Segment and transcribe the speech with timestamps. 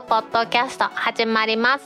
[0.00, 1.84] くポッドキャスト始まります。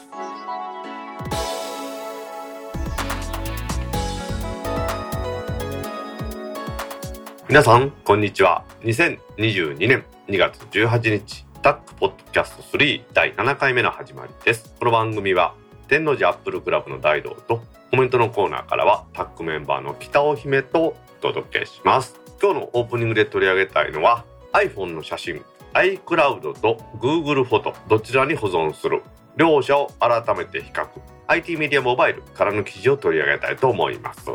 [7.48, 8.64] 皆さんこんにちは。
[8.82, 14.74] 2022年2月18日タックポッドキャスト3第7回目の始まりです。
[14.78, 15.54] この番組は
[15.88, 22.18] 天王寺アップルクラブの大道とコメントのコーナーからはタックメンバーの北尾姫とお届けします。
[22.40, 25.44] 今日のオープニングで取り上げたいのは iPhone の写真。
[25.74, 29.02] iCloud と Google フォトどちらに保存する
[29.36, 30.86] 両者を改めて比較。
[31.28, 34.30] IT メディアモバイルからの記事を取り上げたいと思います。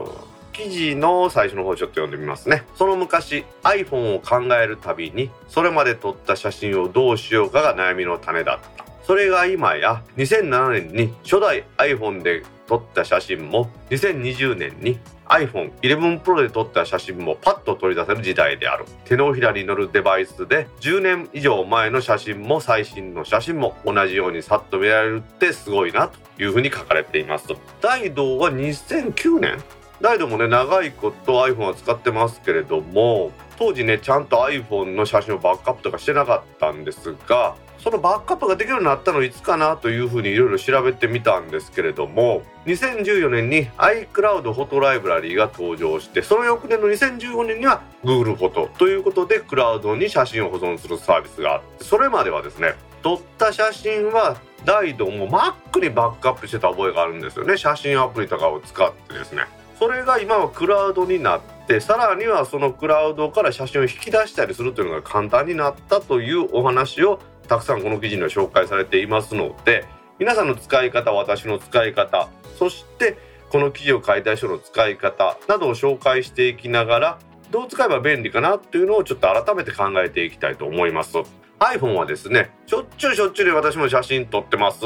[0.54, 2.64] 記事の最初の方ちょっと読んでみますね。
[2.76, 8.86] その昔 iPhone を考えるたびにそれまで撮った写真をどうしようかが悩みの種だった。
[9.04, 18.86] それが今や2007年に初代 iPhone で撮った写真も2020年に iPhone11 Pro で撮った写真もパッと取り出せる時代である。
[19.06, 27.48] 手のひらに乗るデバイスで10年以上前の写真も最新の写真も同じようにさっと見られるってすごいなというふうに書かれています。
[27.80, 29.60] 大道は2009年。
[30.02, 57.58] 大道もね長いこと iPhone は使ってますけれども当時ねちゃんと iPhone の写真をバックアップとかしてなかったんですがそのバックアップができるようになったのいつかなというふうにいろいろ調べてみたんですけれども2014年に iCloud フォトライブラリーが登場してその翌年の2015年には Google フォトということでクラウドに写真を保存するサービスがあってそれまではですね撮った写真は大度も Mac にバックアップしてた覚えがあるんですよね。
[57.58, 59.44] 写真アプリとかを使ってですね。
[59.78, 69.86] それが今はクラウドになってさらにはそのクラウドから写真を引き出したりするというのが簡単になったというお話をたくさんこの記事には紹介されていますので
[70.20, 73.18] 皆さんの使い方私の使い方そして
[73.50, 77.20] この記事を書いた人の使い方などを紹介していきながら
[77.52, 81.18] どう使えば便利かなっていうのをちょっと改めて考えていきたいと思います。
[81.60, 84.80] iPhone はですねしょっちゅうしょっちゅうで私も写真撮ってます。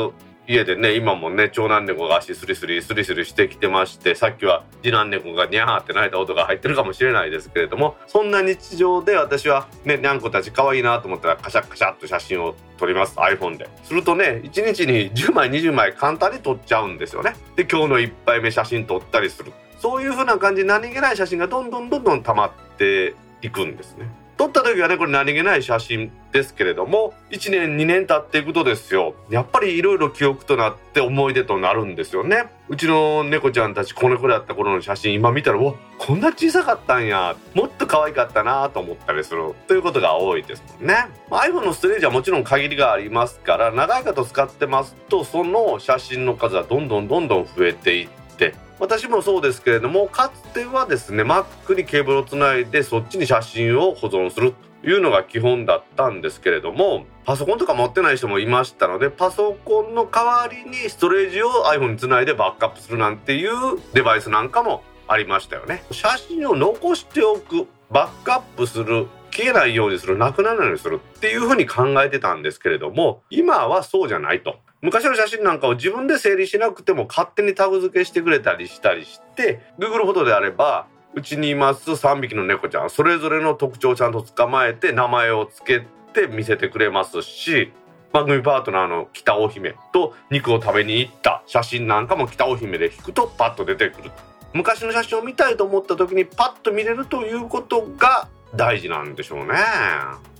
[0.47, 13.69] 家でね今もね長男猫が足スリスリスリスリしてきてましてさっきは次男猫がニャーって泣いた音が入ってるかもしれないですけれどもそんな日常で私はねにゃんこたち可愛いなと思ったらカシャカシャっと写真を撮ります iPhone で。
[13.83, 17.35] するとね1日に10枚20枚簡単に撮っちゃうんですよね。
[17.55, 19.51] で今日の1杯目写真撮ったりする。
[19.79, 24.07] そういう風な感じで何気ない写真がどんどんどんどん溜まっていくんですね。
[24.37, 32.45] 撮った時はねこれ何気ない写真ですけれども1年2年経っていくとですよやっぱりいろいろ記憶となって思い出となるんですよね。
[32.69, 37.35] うちの猫ちゃんたち子猫だった頃の写真今見たらわこんな小さかったんや。
[37.55, 41.07] もっと可愛かったなと思ったりするということが多いですもんね。
[41.31, 63.51] iPhone のストレージはもちろん限りがありますから長い方使ってますとその写真の数はどんどんどんどん増えていって私もそうですけれどもかつてはですね Mac にケーブルをつないでそっちに写真を保存するというのが基本だったんですけれどもパソコンとか持ってない人もいましたのでパソコンの代わりにストレージを iPhone につないでバックアップするなんていう
[63.93, 65.83] デバイスなんかもありましたよね。
[65.91, 74.57] 写真を残しておくバックアップする消えないようにするなくならないようにするっていうふうに考えてたんですけれども今はそうじゃないと。
[74.81, 87.71] 昔の写真なんかを自分で整理しなくても勝手にタグ付けしてくれたりしたりして Google フォトであればうちにいます3匹の猫ちゃんそれぞれの特徴をちゃんと捕まえて名前を付けて見せてくれますし
[88.13, 94.11] 番組パートナーの北尾姫と肉を食べに行った写真なんかも北尾姫で引くとパッと出てくる
[94.53, 99.53] 昔の写真を見たいと思った時にパッと見れるということが大事なんでしょうね。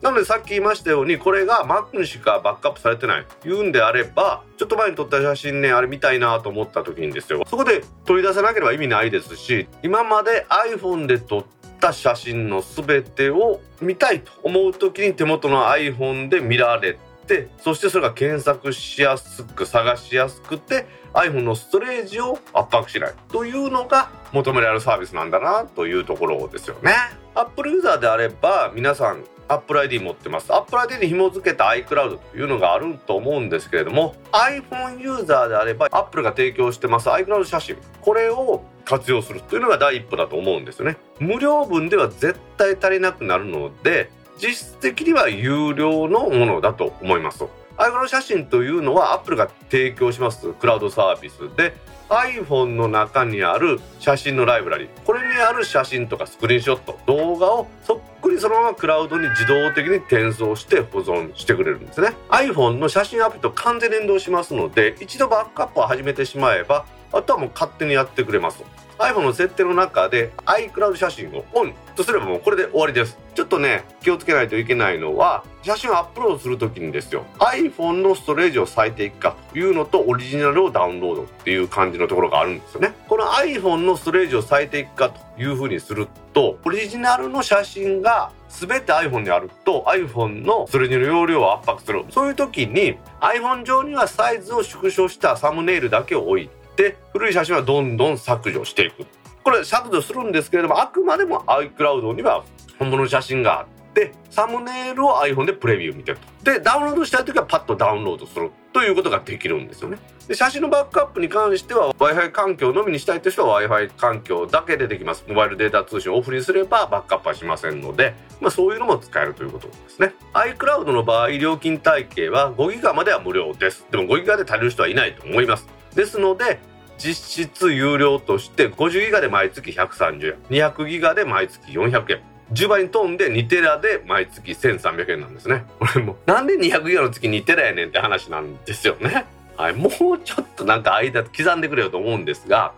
[0.02, 3.26] なのでさっき言いましたようにこれが Mac にしかバックアップされてない。
[3.44, 7.44] 言うんであればちょっと前に撮った写真ねあれ見たいなと思った時にですよ。
[7.48, 11.44] そこで取り出さなければ意味ないですし今まで iPhone で撮っ
[11.80, 16.98] た写真の全てを見たいと思う時に手元の iPhone で見られ
[17.28, 26.94] てそしてそれが検索しやすく探しやすくて iPhone のストレージを圧迫しないというのが求められるサービスなんだなというところですよね。
[27.38, 30.52] Apple ユーザーであれば皆さん Apple ID 持ってます。
[30.52, 37.78] Apple ID に紐付けた iCloud というのがあると思うんですけれども iPhone ユーザーであれば Apple が提供してます iCloud 写真。
[38.02, 40.98] これを活用するというのが第一歩だと思うんですよね。
[41.20, 44.10] 無料分では絶対足りなくなるので
[44.42, 47.46] 実質的には有料のものだと思います
[47.78, 51.76] iPhone 写真というのは Apple が提供しますクラウドサービスで
[52.10, 62.14] iPhone の中にある写真のライブラリこれにある写真とかスクリーンショット動画をそっくりそのままクラウドに自動的に転送して保存してくれるんですね。
[62.30, 68.64] iPhone の写真アプリと完全連動しますので一度バックアップを始めてしまえばあとはもう勝手にやってくれます
[69.00, 73.18] iPhone の設定の中で iCloud 写真をオンとすればもうこれで終わりです。
[73.36, 77.24] ちょっとね気をつけないといけないのは写真をアップロードするときにですよ。
[77.38, 82.94] iPhone のストレージを割いていくかというのとオリジナルをダウンロードっていう感じのところがあるんですよね。
[83.08, 92.04] この iPhone のストレージを割いていくかというふうにするとオリジナルの写真が全て iPhone にあると iPhone のストレージの容量を圧迫する。
[92.10, 99.06] そういう時に iPhone 上にはサイズを縮小したサムネイルだけを置いてって古い写真はどんどん削除していく。
[99.44, 102.44] これ削除するんですけれどもあくまでも iCloud には
[102.78, 106.52] 本物の写真があってサムネイルを iPhone でプレビュー見てると。
[106.52, 109.98] でダウンロードしたい時はパッとダウンロードするということができるんですよね。
[110.28, 115.24] で写真のバックアップに関しては Wi-Fi 環境のみにしたいという人は Wi-Fi 環境だけでできます。
[115.28, 120.14] モバイルデータ通信をオフにすればバックアップはしませんので、まあ、そういうのも使えるということですね。
[120.34, 123.88] iCloud の場合料金体系は 5GB までは無料です。
[123.90, 125.77] でも 5GB で足りる人はいないと思います。
[125.96, 126.60] ですので
[126.98, 132.22] 実質有料として50ギガで毎月130円200ギガで毎月400円
[132.54, 135.66] 10倍に飛んで2テラで毎月1300円なんですね。
[135.80, 139.26] これもなんで200ギガの月2テラやねんって話なんですよね。
[139.58, 142.74] はいもうちょっとなんか間刻んでくれよと思うんですが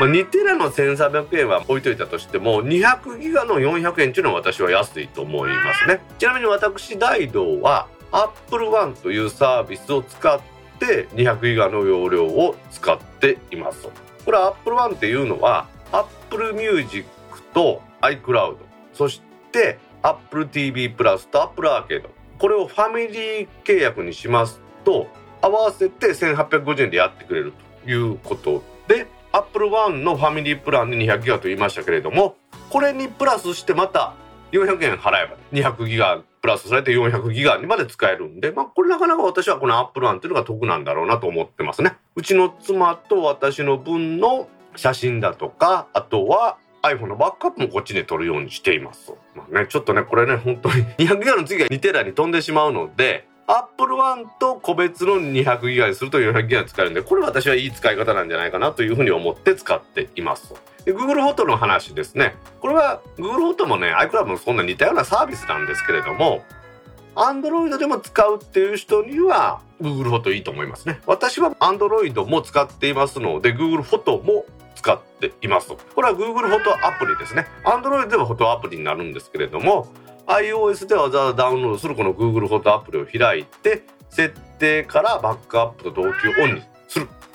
[0.00, 6.00] まあ、2テラの1300円は置いといたとしても200ギガの400円っていうのは私は安いと思いますね。
[6.18, 10.40] ちなみに私大道は Apple One というサービスを使っ
[10.86, 13.88] て200ギガの容量を使っています
[14.24, 17.08] これ Apple One っていうのは Apple Music
[17.52, 18.56] と iCloud
[18.92, 22.08] そして Apple TV プラスと Apple Arcade
[22.38, 25.06] これをファミリー契約にしますと
[25.40, 27.52] 合わせて1850円でやってくれる
[27.84, 32.36] ということで Apple One のファミリープランで200ギガと言いましたけれども
[32.70, 34.14] これにプラスしてまた
[34.52, 41.96] 400円払えば200ギガプラスされて400ギガにまで使えるんで、まあ、これなかなか私はこのアップルワンっていうのが得なんだろうなと思ってますね。
[42.16, 44.46] うちの妻と私の分の
[44.76, 49.14] 写真だとか、あとは iPhone のバックアップもこっちで取るようにしています。
[49.34, 60.52] まあね、ちょっとね、これね、本当に200ギガの次が2テラに飛んでしまうので、Apple One と個別の200ギガにすると400ギガ使えるんで、これ私はいい使い方なんじゃないかなというふうに思って使っています。
[60.84, 62.36] で Google フォトの話ですね。
[62.60, 66.42] これは Google フォトもね、iCloud もそんな似たようなサービスなんですけれども、
[67.14, 71.00] Android でも使うっていう人には Google フォトいいと思いますね。
[71.06, 74.44] 私は Android も使っていますので Google フォトも
[74.74, 75.72] 使っています。
[75.94, 77.46] これは Google フォトアプリですね。
[77.64, 79.86] Android ではフォトアプリになるんですけれども
[80.26, 86.62] iOS ではわざわざダウンロードするこの Google フォトアプリを開いて設定からバックアップと同期をオンに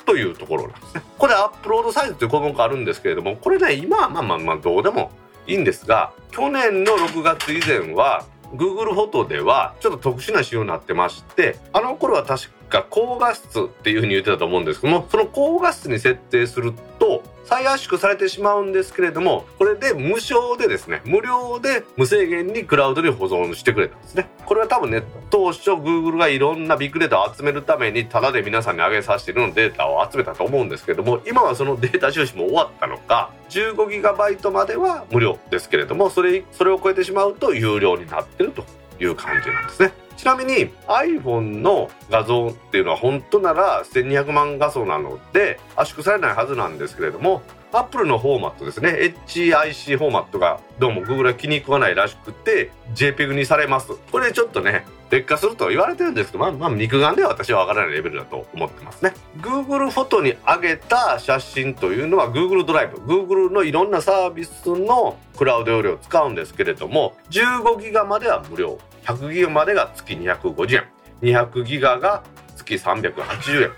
[0.09, 1.03] というところなんですね。
[1.19, 5.11] これアップロードサイズという項目があるんですけれどもこれね今はまあまあまあどうでも
[5.45, 8.25] いいんですが去年の6月以前は
[8.55, 24.29] Google フォトではちょっと特殊な仕様になってましてあの頃は確か高画質っていうふうに言ってたと思うんですけどもその高画質に設定すると再圧縮されてしまうんですけれどもこれで無償でですね無料で無制限にクラウドに保存してくれたんですね。
[24.45, 38.63] これは多分ね当初 Google がいろんなビッグデータを集めるためにタダで皆さんに上げさせているのデータを集めたと思うんですけれども今はそのデータ収集も終わったのか 15GB までは無料ですけれどもそれそれを超えてしまうと有料になってると。
[38.99, 39.93] いう感じなんですね。
[40.17, 47.41] ちなみに iPhone の画像っていうのは本当なら1200万画素なので圧縮されないはずなんですけれども
[47.71, 49.15] Apple のフォーマットですね。
[49.27, 53.93] HIC フォーマットがどうも Google は気に食わないらしくて JPEG にされます。
[54.11, 59.13] これちょっとね劣化すると言われてるんですけど、まあ、まあ、肉眼では私はわからないレベルだと思ってますね。
[59.37, 68.77] Google フォトに上げた写真というのは Google ドライブ、Google のいろんなサービスのクラウド容量を使うんですけれども、15ギガまでは無料、
[69.09, 70.83] 100ギガまでが月250円、
[71.21, 72.23] 200ギガが
[72.55, 73.71] 月380円、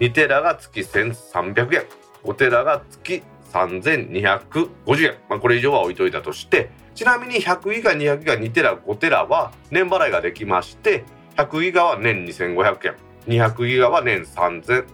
[0.00, 1.82] 2テラが月1300円、
[2.24, 3.22] 5テラが月
[3.52, 6.70] 3250円、まあ、これ以上は置いといたとして。
[6.94, 11.04] ちなみに100ギガ200ギガ2テラ5テラは年払いができまして
[11.36, 12.94] 100ギガは年2500円。
[13.28, 14.84] 200ギガは年3800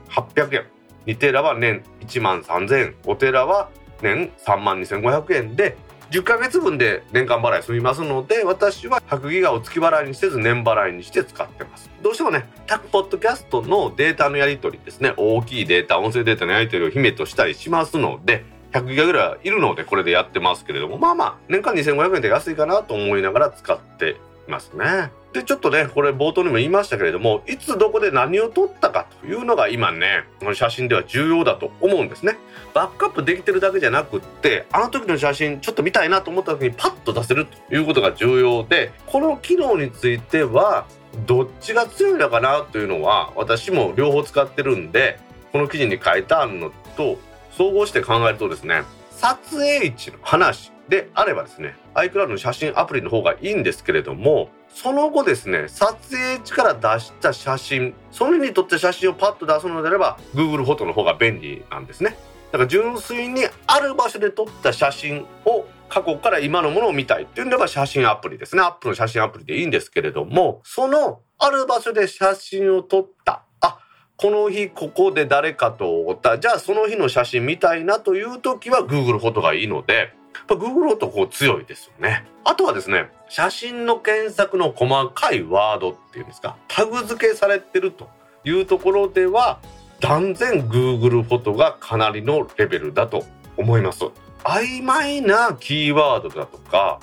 [0.54, 0.66] 円。
[1.06, 2.94] 2テラは年1万3000円。
[3.02, 3.70] 5テラは
[4.02, 5.76] 年3万2500円で
[6.10, 11.90] 10ヶ月分で年間払い済みますので私は100ギガを月払いにせず年払いにして使ってます。
[12.02, 15.12] どうしてもねタクポッドキャストのデータのやり取りですね。
[15.16, 24.16] 大きいデータ音声データのやり取りを姫としたりしますので100ギガぐらいいるのでこれでやってますけれどもまあまあ年間2500円で安いかなと思いながら使って
[24.48, 25.10] ますね。
[25.32, 32.38] でちょっとねこれ冒頭にも言いましたけれどもいつどこで何を撮ったかというのが今ねこの写真では重要だと思うんですね。
[32.74, 40.86] バックアップできてるだけじゃなくってあの時の写真ちょっと見たいなと思った時にパッと出せるということが重要でこの機能については
[41.26, 45.18] どっちが強いのかなというのは私も両方使ってるんで
[45.52, 47.18] この記事に書いてあるのと
[47.52, 62.16] 総合して考えるとですね撮影地の話であればですね iCloud の写真アプリの方がいいんですけれどもその後ですね撮影地から出した写真その日に撮った写真をパッと出すのであれば Google フォトの方が便利なんですね。
[62.50, 68.62] だから純粋にある場所で撮った写真を過去から今のものを見たいっていうんであれば写真アプリですね。
[68.62, 73.42] アップの写真アプリでいいんですけれどもそのある場所で写真を撮った。
[73.60, 73.78] あ
[74.16, 76.38] この日ここで誰かとおった。
[76.38, 80.12] じゃあその日の写真見たいなという時は Google フォトがいいので
[80.46, 82.24] ぱ Google フォトこう強いですよね。
[82.44, 88.08] あとはですね写真の検索の細かいワードっていうんですかタグ付けされてると
[88.44, 89.60] いうところでは
[90.00, 93.24] 断然 Google フォトがかなりのレベルだと
[93.56, 94.04] 思います。
[94.44, 97.00] 曖昧なキーワードだとか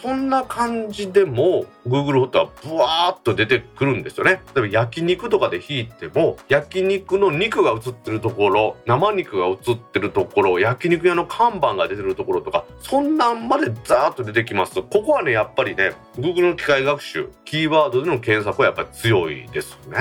[0.00, 4.42] そんな感じでも Google フォトはブワーッと出てくるんですよね。
[4.54, 19.98] 例えば焼肉とかで引いても焼肉の肉が映ってるところ生肉が映ってるところ焼肉屋の看板が出てるところとかそんなんまでザーッと出てきますここはねやっぱりね Google の機械学習キーワードでの検索はやっぱり強いですね。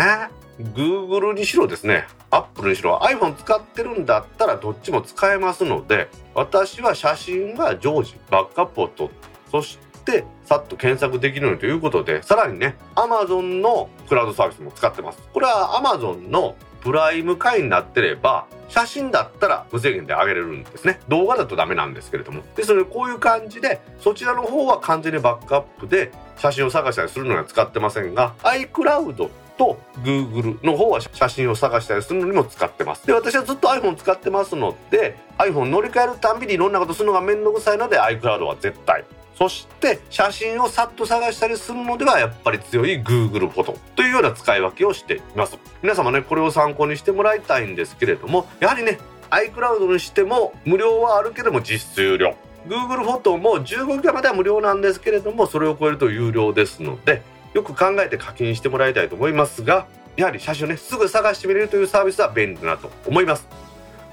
[0.59, 15.19] Google にしろですね Apple にしろ iPhone 使ってるんだったらどっちも使えますので私は写真が常時バックアップを取ってそしてさっと検索できるようにということでさらにね Amazon のクラウドサービスも使ってます。
[15.31, 20.99] これは Amazon のプライム会員になってれば写真だったら無制限で上げれるんですね。
[21.07, 22.41] 動画だとダメなんですけれども。
[22.55, 33.05] でそれこういう感じでそちらの方は完全にバックアップで写真を探したりするのには使ってませんが iCloud と Google の方は写真を探したりするのにも使ってます。
[33.05, 45.57] で私はずっと iPhone 使ってますので iPhone 乗り換えるたんびにいろんなことするのが面倒くさいので iCloud は絶対そして写真をさっと探したりするのではやっぱり強い Google フォトというような使い分けをしています。
[45.81, 48.99] 皆様ねこれを参考にしてもらいたいんですけれどもやはりね
[49.31, 52.35] iCloud にしても無料はあるけども実質有料。
[52.67, 57.21] Google フォトも15ギガまでは無料なんですけれどもそれを超えると有料ですので
[57.53, 59.85] よく考えて課金してもらいたいと思いますが
[60.15, 63.47] やはり写真をねすぐ探してみれるというサービスは便利だなと思います。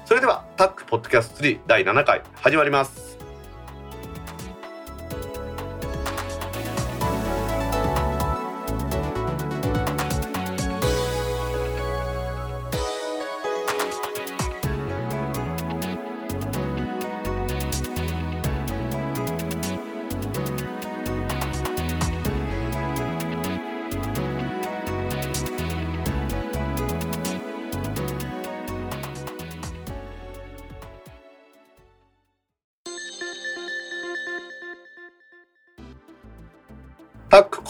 [0.05, 3.10] それではタックポッドキャスト3第7回始まります。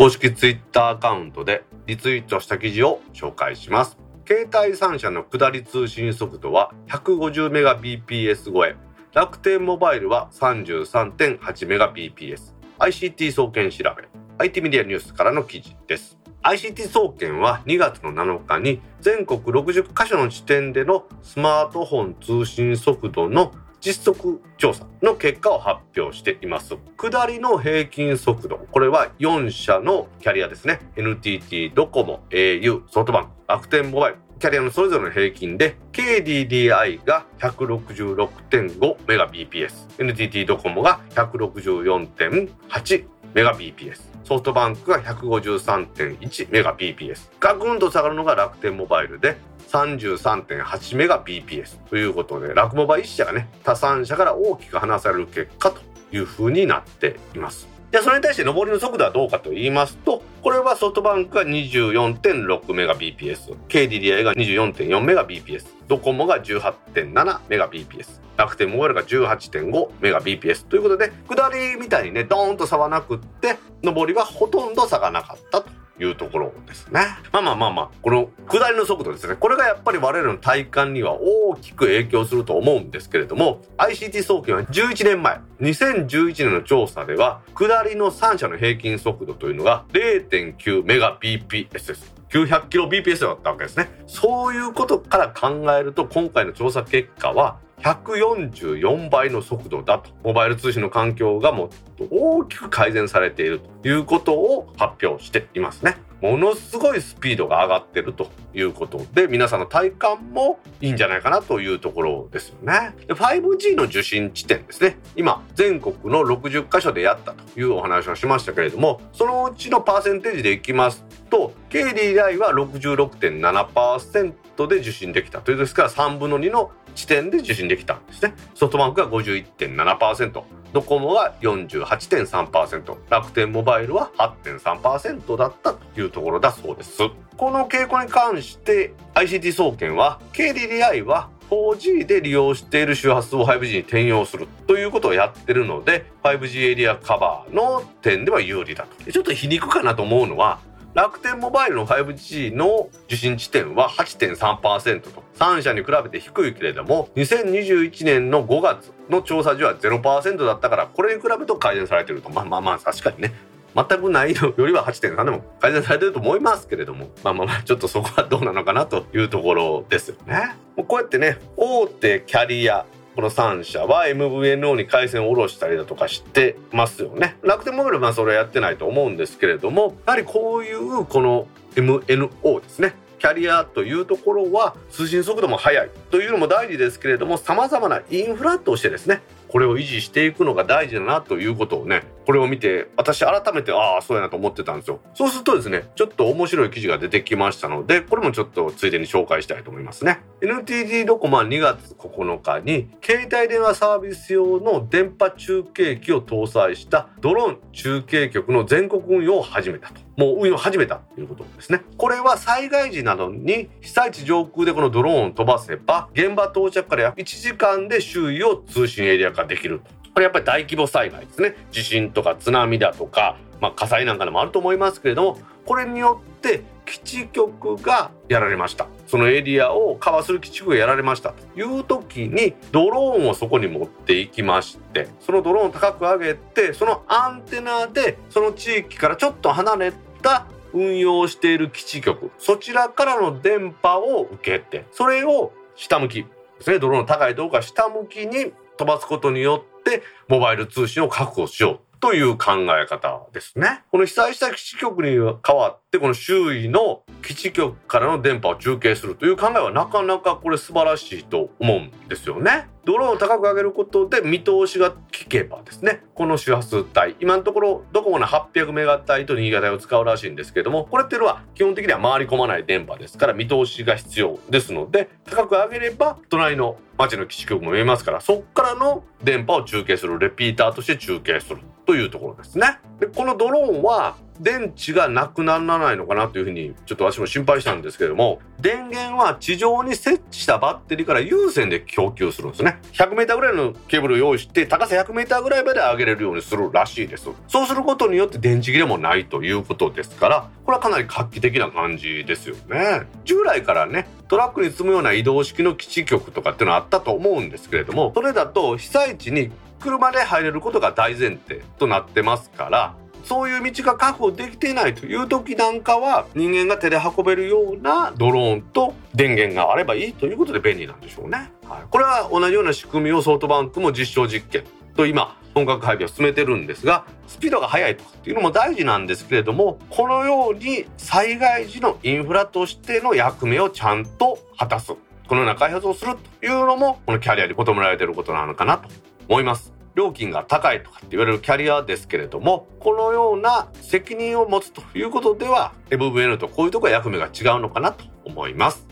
[0.01, 3.99] 公式ツイッターアカウントでリツイートした記事を紹介します。
[4.27, 8.75] 携帯3社の下り通信速度は 150Mbps 超え。
[9.13, 12.55] 楽天モバイルは 33.8Mbps。
[12.79, 14.09] ICT 総研調べ。
[14.39, 16.17] IT メディアニュースからの記事です。
[16.41, 26.77] ICT 総研は2月の7日に全国60カ所の地点でのスマートフォン通信速度の実測調査の結果を発表しています。
[26.95, 30.79] 下りの平均速度これは4社のキャリアですね。
[30.95, 34.17] NTT ドコモ au ソフトバンク楽天モバイル。
[34.41, 49.37] キャリアのそれぞれの平均で KDDI が 166.5Mbps NTT ドコモが 164.8Mbps ソフトバンクが 153.1Mbps ガクンと下がるのが楽天モバイルで
[49.71, 57.69] 33.8メガ BPS ということで、ラクモバ1社がね、他3社から大きく離される結果という風になっています。
[57.91, 77.01] じゃあそれに対して上りの速度はどうかと言いますと、これはソフトバンクが24.6メガ BPS、KDDI が24.4メガ BPS、ドコモが18.7メガ BPS、楽天モバイルが18.5メガ BPS ということで、下りみたいにね、ドーンと差はなくって、上りはほとんど差がなかったというところですね。
[77.31, 79.35] まあまあまあまあ、この下りの速度ですね。
[79.35, 92.21] これがやっぱり我々の体感には大きく影響すると思うんですけれども、ICT 総研は11年前、2011年の調査では、下りの3社の平均速度というのが0.9メガ BPS です。
[92.29, 93.89] 900キロ BPS だったわけですね。
[94.07, 100.09] そういうことから考えると、今回の調査結果は、144倍の速度だと。
[100.23, 105.97] モバイル通信の環境がもっと大きく改善されているということを発表していますね。
[106.21, 112.93] ものすごいスピードが上がってるということで皆さんの体感もいいんじゃないかなというところですよね。
[113.07, 114.99] 5G の受信地点ですね。
[115.15, 128.35] 今全国の60カ所でやったというお話をしましたけれどもそのうちのパーセンテージでいきますと KDDI は66.7%で受信できたというですから3分の2の地点で受信できたんですね。
[128.53, 136.97] ソフトバンクが51.7%ドコモが48.3%楽天モバイルは8.3%だったというところだそうです。
[137.37, 149.11] この傾向に関して ICT 総研は KDDI は 4G で利用している周波数を 5G に転用するということをやってるので 5G エリアカバーの点では有利だと。
[149.11, 150.59] ちょっと皮肉かなと思うのは
[150.93, 155.23] 楽天モバイルの 5G の受信地点は8.3%と。
[155.35, 162.29] 3社に比べて低いけれども2021年の5月の調査時は0%だったからこれに比べると改善されてると。
[162.29, 163.33] まあまあまあ確かにね。
[163.73, 167.09] 全くないのよりは8.3でも改善されてると思いますけれども。
[167.23, 170.55] まあまあまあちょっとそこはどうなのかなというところですよね。
[170.75, 177.37] こうやってね大手キャリアこの3社は MVNO に回線を下ろしたりだとかしてますよね。
[177.41, 182.95] 楽天モバイルはそれはやってないと思うんですけれどもやはりこういうこの MNO ですね。
[183.19, 195.01] キャリアというところは通信速度も速いというのも大事ですけれども様々なインフラとしてですねこれを維持していくのが大事だなということをねこれを見て私改めてああそうやなと思ってたんですよ。
[195.13, 200.21] そうするとですねちょっと面白い記事が出てきましたのでこれもちょっとついでに紹介したいと思いますね。
[200.41, 210.10] NTT ドコモは2月9日に携帯電話サービス用の電波中継機を搭載したドローン中継局の全国運用を始めたと。
[210.21, 211.81] もう運用始めたということですね。
[211.97, 219.81] これは災害時などに被災地上空でこのドローンを飛ばせば現場到着から約1時間で周囲を通信エリア化できる
[220.13, 221.55] これやっぱり大規模災害ですね。
[221.71, 228.85] 地震とか津波だとか、まあ、火災なんかでもあると思いますけれどもこれによって基地局がやられました。
[229.07, 231.31] そのエリアをカバーする基地局がやられました。
[231.31, 242.31] という時にドローンをそこに持っていきましてそのドローンを高く上げてそのアンテナでその地域からちょっと離れてた運用している基地局。
[242.37, 246.23] そちらからの電波を受けてそれを下向き。
[246.23, 246.27] で
[246.61, 251.99] すねドローンの高いところから下向きに飛ばすことによってモバイル通信を確保しよう。
[251.99, 253.83] という考え方ですね。
[253.91, 262.67] この被災した基地局に代わってこの周囲の基地局からの電波を中継するという考えはなかなかこれ素晴らしいと思うんですよね。
[262.83, 264.97] ドローンを高く上げることで見通しが効
[265.29, 282.79] けばですねこの周波数帯今のところドコモの800メガ帯と新潟を使うらしいんですけどもこれっていうのは基本的には回り込まない電波ですから見通しが必要ですので高く上げれば隣の町の基地局も見えますからそこからの電波を中継するレピーターとして中継するというところですね。
[282.99, 292.79] でこのドローンは電池がなくならないのかなというふうにちょっと私も心配したんですけれども電源は地上に設置したバッテリーから有線で供給するんですね。
[292.93, 297.29] 100m ぐらいのケーブルを用意して高さ 100m ぐらいまで上げれるようにするらしいです。
[297.47, 303.07] そうすることによって電池切れもないということですからこれはかなり画期的な感じですよね。
[303.25, 321.51] 従来からねトラックに積むような移動式の基地局とかっていうのはあったと思うんですけれどもそれだと被災地に車で入れることが大前提となってますからそういう道が確保できていないという時なんかは人間が手で運べるようなドローンと電源があればいいということで便利なんでしょうね。
[321.67, 324.63] はい、これは同じような仕組みをソフトバンクも実証実験
[324.95, 338.89] と今本格配備を進めてるんですがスピードが速いとかっていうのも大事なんですけれどもこのように災害時のインフラとしての役目をちゃんと果たすこのような開発をするというのもこのキャリアに求められてることなのかなと
[339.29, 339.80] 思います。
[339.95, 348.87] 料金が高いとかって言われるキャリアですけれどもこのような責任を持つということでは MVN とこういうところ役目が違うのかなと思います。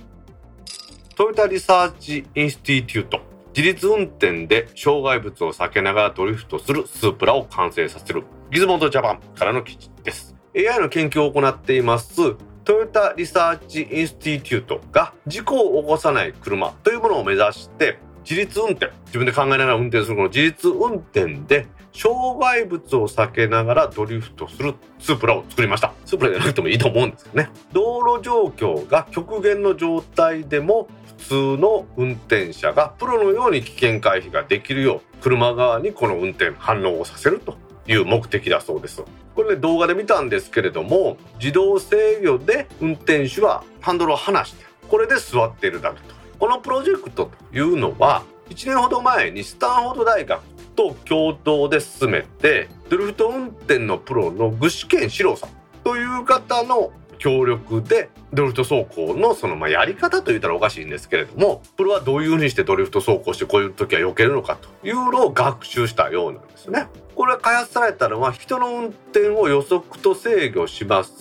[1.15, 3.19] トヨタリサーチインスティテュート
[3.55, 10.35] 自律運転で障害物を避けながらドリフトするスープラを完成させるギズモンドジャパンからの記事です。
[10.55, 12.35] AI の研究を行っています。
[12.63, 25.93] トヨタリサーチインスティテュートが事故を起こさない車というものを目指して自立運転自分で考えながら運転するこの自立運転で障害物を避けながらドリフトするスープラを作りました。
[26.05, 27.49] スープラじゃなくてもいいと思うんですけどね。
[27.73, 39.03] 道路状況が極限の状態でも普通の運転者がプロのように危険回避ができるよう車側にこの運転反応をさせるという目的だそうです。
[39.35, 46.18] これね動画で見たんですけれども自動制御で運転手はハンドルを離してこれで座っているだけと。
[46.39, 50.41] このプロジェクトというのは1年ほど前にスタンフォード大学
[50.75, 55.49] と共同で進めてドリフト運転のプロの具志堅史郎さん
[55.83, 66.87] という方の協力でドリフト走行のそのまあやり方と言ったらおかしいんですけれどもこれはどういうふうにしてドリフト走行してこういう時は避けるのかというのを学習したようなんですね。
[67.19, 71.11] これ開発されたのは人の運転を予測と制御します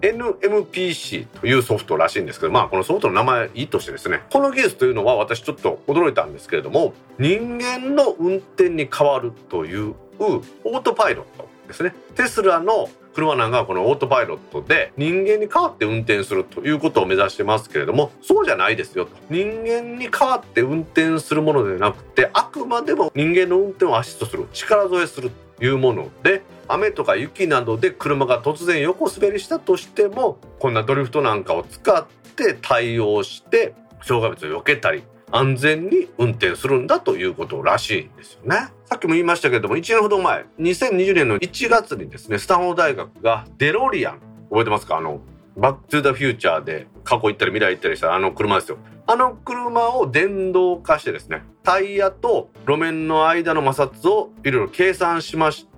[0.00, 11.94] NMPC というソフトらしいんですけどまあこのソフトの名前いいとしてですねこの技術というのは私ちょっと驚いたんですけれども人間の運転に変わるというオートパイロットですね。
[12.14, 19.12] テスラの車なんかはこのオートパイロットで人間に代わって運転するということを目指してますけれどもそうじゃないですよと。
[19.30, 38.68] 人間に代わって運転するものではなくてあくまでも人間の運転をアシストする力添えするというもので雨とか雪などで車が突然横滑りしたとしてもこんなドリフトなんかを使って対応して障害物を避けたり安全に運転するんだということらしいんですよね。
[38.84, 44.98] さっきも言いましたけれども、1年ほど前、2020年の1月にですね、スタンフォード大学がデロリアン、覚えてますか？
[44.98, 45.20] あの、
[45.56, 48.78] バックトゥーザフューチャーで過去行ったり未来行ったりしたあの車ですよ。
[49.06, 55.71] あの車を電動化してですね、タイヤと路面の間の摩擦をいろいろ計算しまして、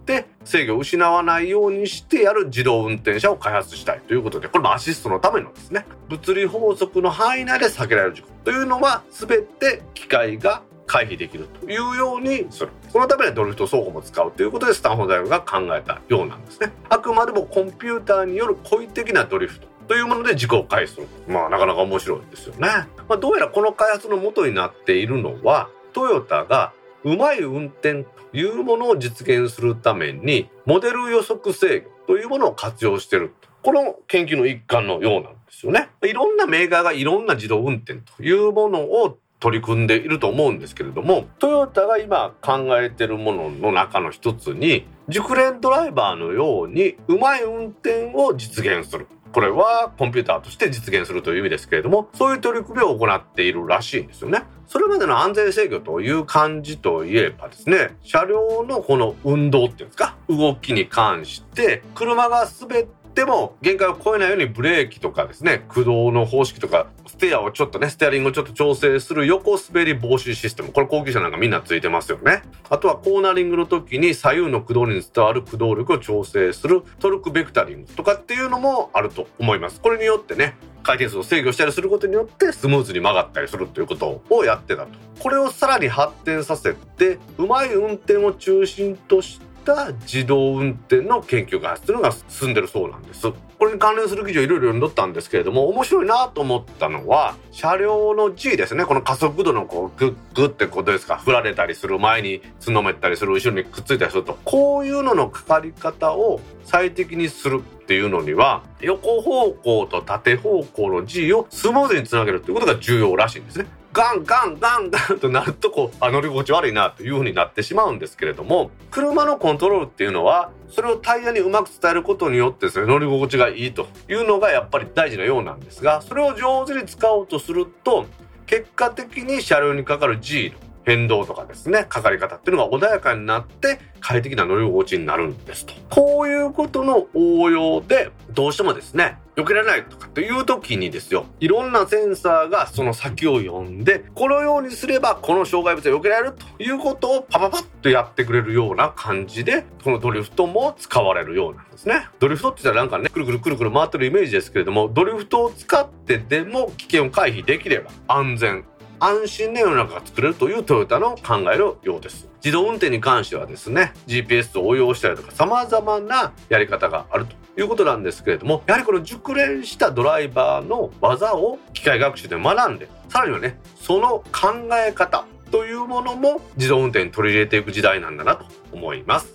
[0.44, 12.70] 制御を失わないようにしてやる自動運転車を開発したいということで、これもアシストのためのですね、物理法則の範囲内で避けられる事故というのは全て機械が回避できるというようにする。
[12.90, 16.72] そのためにドリフト走行も使うということでスタンフォード大学が考えたようなんですね。
[16.88, 21.08] あくまでもコンピューターによる故意的なドリフトというもので事故を回避する。
[21.28, 22.68] まあなかなか面白いですよね。
[23.08, 26.72] まあ、どうやらこの開発の元になっているのはトヨタが
[27.04, 35.88] うまい運転というものを実現するためにモデル予測制御というものを活用しているこの研究の一環のようなんですよね。
[36.02, 54.44] いろんなメーカーがいろんな自動運転というものを取り組んでいると思うんですけれどもトヨタが今考えてるものの中の一つに熟練ドライバーのようにうまい運転を実現するこれはコンピューターとして実現するという意味ですけれどもそういう取り組みを行っているらしいんですよね。
[54.68, 72.42] それまでの安全制御という感じといえばですね車両のこの運動っていうんですか動きに関して車が滑ってでも限界を超えないようにブレーキとかですね駆動の方式とかステアをちょっとねステアリングをちょっと調整する横滑り防止システムこれ高級車なんかみんなついてますよね。
[72.68, 79.80] あとはコーナリングの時に左右の駆動に伝わる駆動力を調整するトルクベクタリングとかっていうのもあると思います。
[79.80, 84.88] これによってね回転数を制御したりすることによってスムーズに曲がったりするということをやってたと。
[85.20, 93.32] これをさらに発展させてうまい運転を中心としてった自動運転の研究開発というのが進んでるそうなんです。
[93.58, 113.66] これに関連する記事をいろいろ読んどったんですけれども面白いなと思ったのは車両の G ですねこの加速度のこうグッグッってことですか振られたりする前に角めったりする後ろにくっついたりするとこういうののかかり方を最適にするっていうのには横方向と縦方向の G をスムーズにつなげるっていうことが重要らしいんですね。
[113.94, 128.06] ガンガンガンガンとなるとこうあ乗り心地悪いなという風になってしまうんですけれども車のコントロールっていうのはそれをタイヤにうまく伝えることによってですね乗り心地がいいというのがやっぱり大事なようなんですがそれを上手に使おうとすると
[128.46, 135.72] 結果的に車両にかかる G の変動とかですねかかり方っていうのが穏やかになって快適な乗り心地になるんですと。
[135.88, 152.06] こういうことの応用でどうしてもですね避けられないとかという時にですよいろんなセンサーがその先を読んでこのようにすればこの障害物が避けられるということをパパパッとやってくれるような感じでこのドリフトも使われるようなんですね。
[152.20, 158.64] ドリフトって言ったらなんかねくるくるくるくる回ってるイメージですけれどもドリフトを使ってでも危険を回避できれば安全
[158.98, 162.28] 安心な世の中が作れるというトヨタの考えるようです。
[162.44, 179.34] 自動運転に関してはですね GPS を応用したりとか様々なやり方があるということなんですけれどもやはりこの熟練したドライバーの技を機械学習で学んでさらにはねその考え方というものも自動運転に取り入れていく時代なんだなと思います。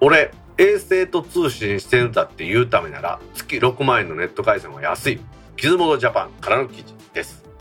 [0.00, 5.20] 俺衛星と通信してるんだって言うためなら月6万円のネット回線は安い。
[5.56, 6.93] キズモドジャパンからの記事。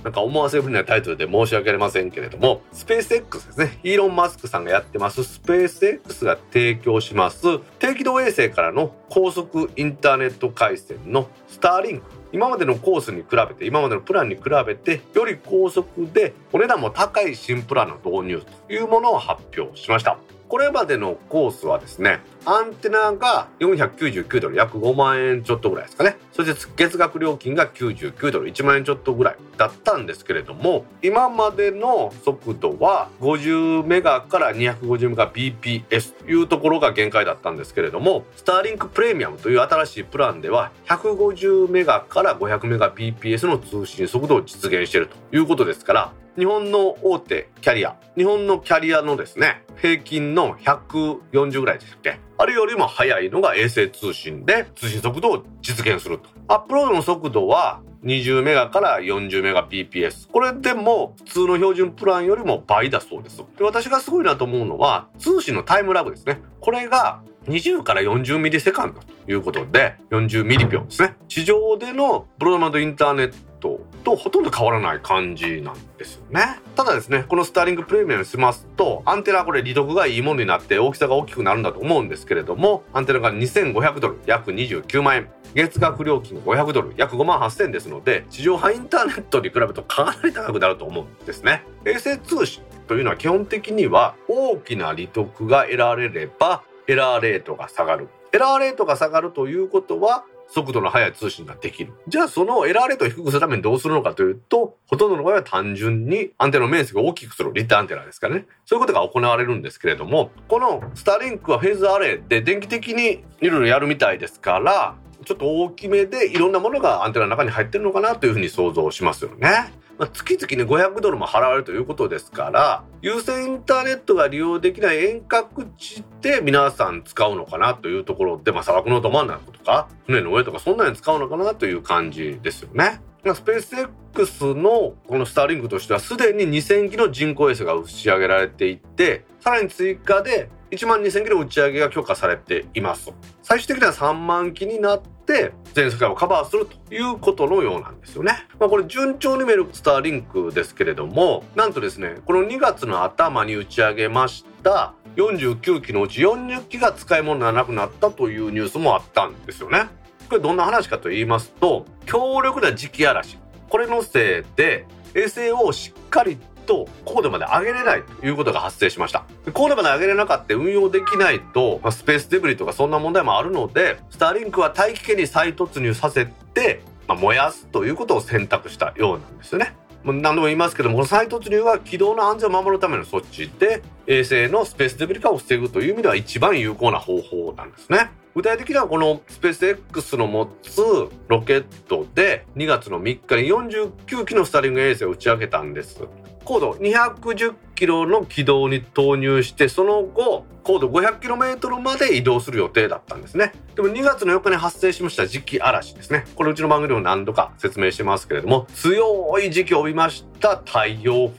[0.04, 3.80] なんか思わせぶりなタイトルで申し訳ありませんけれども、スペース X ですね。
[3.84, 12.06] イーロン・マスクさんがやってます、スペース X が提供します、低軌道衛星からの高速インターネット回線のスターリンク。
[12.34, 20.18] 今までのコースに比べて、今までのプランに比べて、より高速でお値段も高い新プランの導入というものを発表しました。
[20.54, 26.16] これまでのコースはですねアンテナが499ドル約5万円ちょっとぐらいですかね。
[26.32, 52.20] そして月額料金が99ドル1万円ちょっとぐらいだったんですけれども今までの速度は50メガから250メガ BPS というところが限界だったんですけれどもスターリンクプレミアムという新しいプランでは150メガから500メガ BPS の通信速度を実現しているということですから日本の大手キャリア日本のキャリアのですね平均の140ぐらいでしたっけ。
[52.38, 56.30] あれよりも速いのが衛星通信で通信速度を実現すると。
[56.48, 63.44] アップロードの速度は20メガから40メガ BPS これでも普通の標準プランよりも倍だそうです。
[63.58, 66.42] で私がすごいなと思うのは通信のタイムラグですね。
[66.60, 71.16] これが20から40ミリセカンドということで40ミリ秒ですね。
[71.28, 76.60] 地上でのブロードバンドインターネットとほとんど変わらない感じなんですよね。
[76.76, 85.30] ただですねこのスターリングプレミアムにしますとアンテナこれ利得がいいものになって大きさが大きくなるんだと思うんですけれどもアンテナが2500ドル約29万円。
[85.54, 91.64] 月額料金500ドル約5万8000円ですので地上波インターネットに比べるとかなり高くなると思うんですね。
[91.86, 101.94] 衛星通信というのは基本的には大きな利得が得られればエラーレートが下がるエラーレートが下がるということは速度の速い通信ができる。
[102.08, 108.46] じゃあそのエラーレートを低くするためにどうするのかというと、ほとんどの場合は単純にアンテナの面積を大きくするリッターアンテナですかね。
[108.66, 119.74] そういうことが行われるんですけれども、このスターリンクはフェーズアレイで電気的にいろいろやるみたいですから、ちょっと大きめでいろんなものがアンテナの中に入ってるのかなというふうに想像しますよね。
[119.98, 133.02] まあ、月々に500ドルも払われるということですから有線インターネットが利用できない遠隔地で皆さん使うのかなというところで、まあ、砂漠のど真ん中とか船の上とかそんなに使うのかなという感じですよね。
[133.24, 133.76] スペース
[134.14, 148.48] X のこのスターリンクとしてはすでに2000機の人工衛星が打ち上げられていてさらに追加で1万2000キロ打ち上げが許可されています最終的には3万機になって全世界をカバーするということのようなんですよね。
[148.60, 159.88] まあ、これ順調に見るスターリンクですけれどもなんとですねこの2月の頭に打ち上げました49機のうち40機が使い物にならなくなったというニュースもあったんですよね。
[160.30, 163.38] これどんな話かと言いますと強力な磁気嵐
[163.70, 169.26] これのせいで衛星をしっかりと高度まで上げれないということが発生しました。
[169.54, 179.76] 高度まで上げれなかった運用できないと、まあ、スペースデブリとかそんな問題もあるのでスターリンクは大気圏に再突入させて、まあ、燃やすということを選択したようなんですよね。
[180.06, 188.12] 何度も言いますけどもこの再突入は軌道の安全を守るための措置で衛星のスペースデブリ化を防ぐという意味では一番有効な方法なんですね。
[188.36, 190.82] 具体的にはこのスペース X の持つ
[191.28, 196.02] ロケットで2月の3日に49機のスターリング衛星を打ち上げたんです。
[196.44, 203.54] 高度210キロの軌道に投入してその後高度500キロメートルまで移動する予定だったんですね。
[203.76, 206.26] でも2月の4日に発生しました磁気嵐ですね。
[206.36, 211.32] これうちの番組でも何度か説明してますけれども強い磁気を帯びました太陽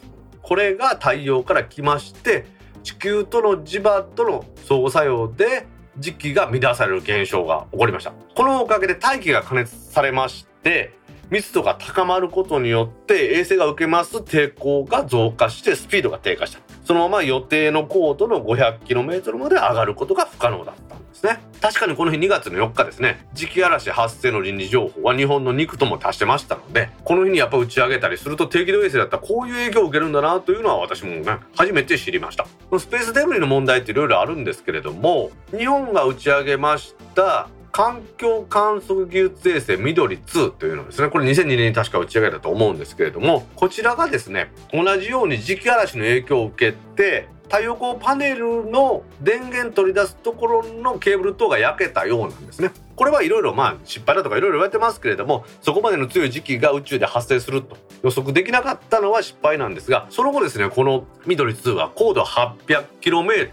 [0.42, 2.46] これが太陽から来まして
[2.82, 5.66] 地球との磁場との相互作用で
[5.98, 8.12] 磁気が乱される現象が起こりました。
[8.34, 10.92] このおかげで大気が加熱されまして
[11.30, 16.60] 密度が高まることによって衛星が受けます抵抗が増加してスピードが低下した。
[16.84, 21.40] そのまま予定の高度の 500km まで上がることが不可能だったんですね。
[21.60, 23.26] 確かにこの日2月の4日ですね。
[23.34, 32.46] 磁気嵐発生の倫理情報は日本の肉とも達してましたのでこの日にやっぱ打ち上げたりすると低軌道衛星だったらこういう影響を受けるんだなというのは私もね初めて知りました。
[32.78, 52.70] スペースデブリの問題っていろいろあるんですけれども日本が打ち上げました環境観測技術衛星緑2というのですねこれ2002年に確か打ち上げたと思うんですけれどもこちらがですね同じように磁気嵐の影響を受けて太陽光パネルの電源取り出すところのケーブル等が焼けたようなんですね。
[52.94, 63.50] これはいろいろまあ失敗だとかいろいろ言われてますけれどもそこまでの強い時期が宇宙で発生すると予測できなかったのは失敗なんですがその後ですねこの緑2は高度 800km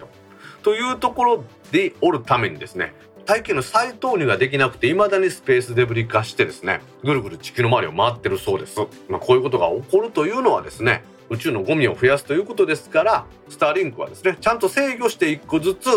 [0.62, 2.94] というところでおるためにですね
[3.26, 8.80] 大気の再投入ができなくて未だにスペースデブリ化してですねぐるぐる地球の周りを回ってるそうです、
[9.10, 15.90] まあ、こういうことが起こるというのはですね宇宙のゴミを増やすということですからスターリンクはですねちゃんと制御して1個ずつ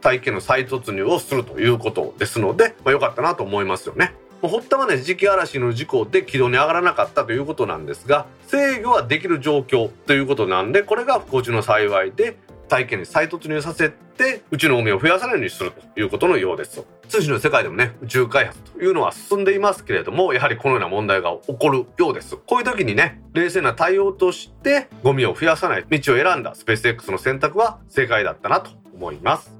[0.00, 4.14] 大気の再突入をするということですので、まあ、よかったなと思いますよね。
[4.40, 12.36] 堀田はね磁気嵐の事故で軌道に上がらなかったということなんですが制御はできる状況ということなんでこれが不幸中の幸いで
[12.68, 22.36] 体験に再突入させて宇宙のゴミを増やさないようにするということのようです通信の世界でもね宇宙開発というのは進んでいますけれどもやはりこのような問題が起こるようです。
[22.36, 29.50] こういう時にね冷静な対応としてゴミを増やさない道を選んだスペース X の選択は正解だったなと思います。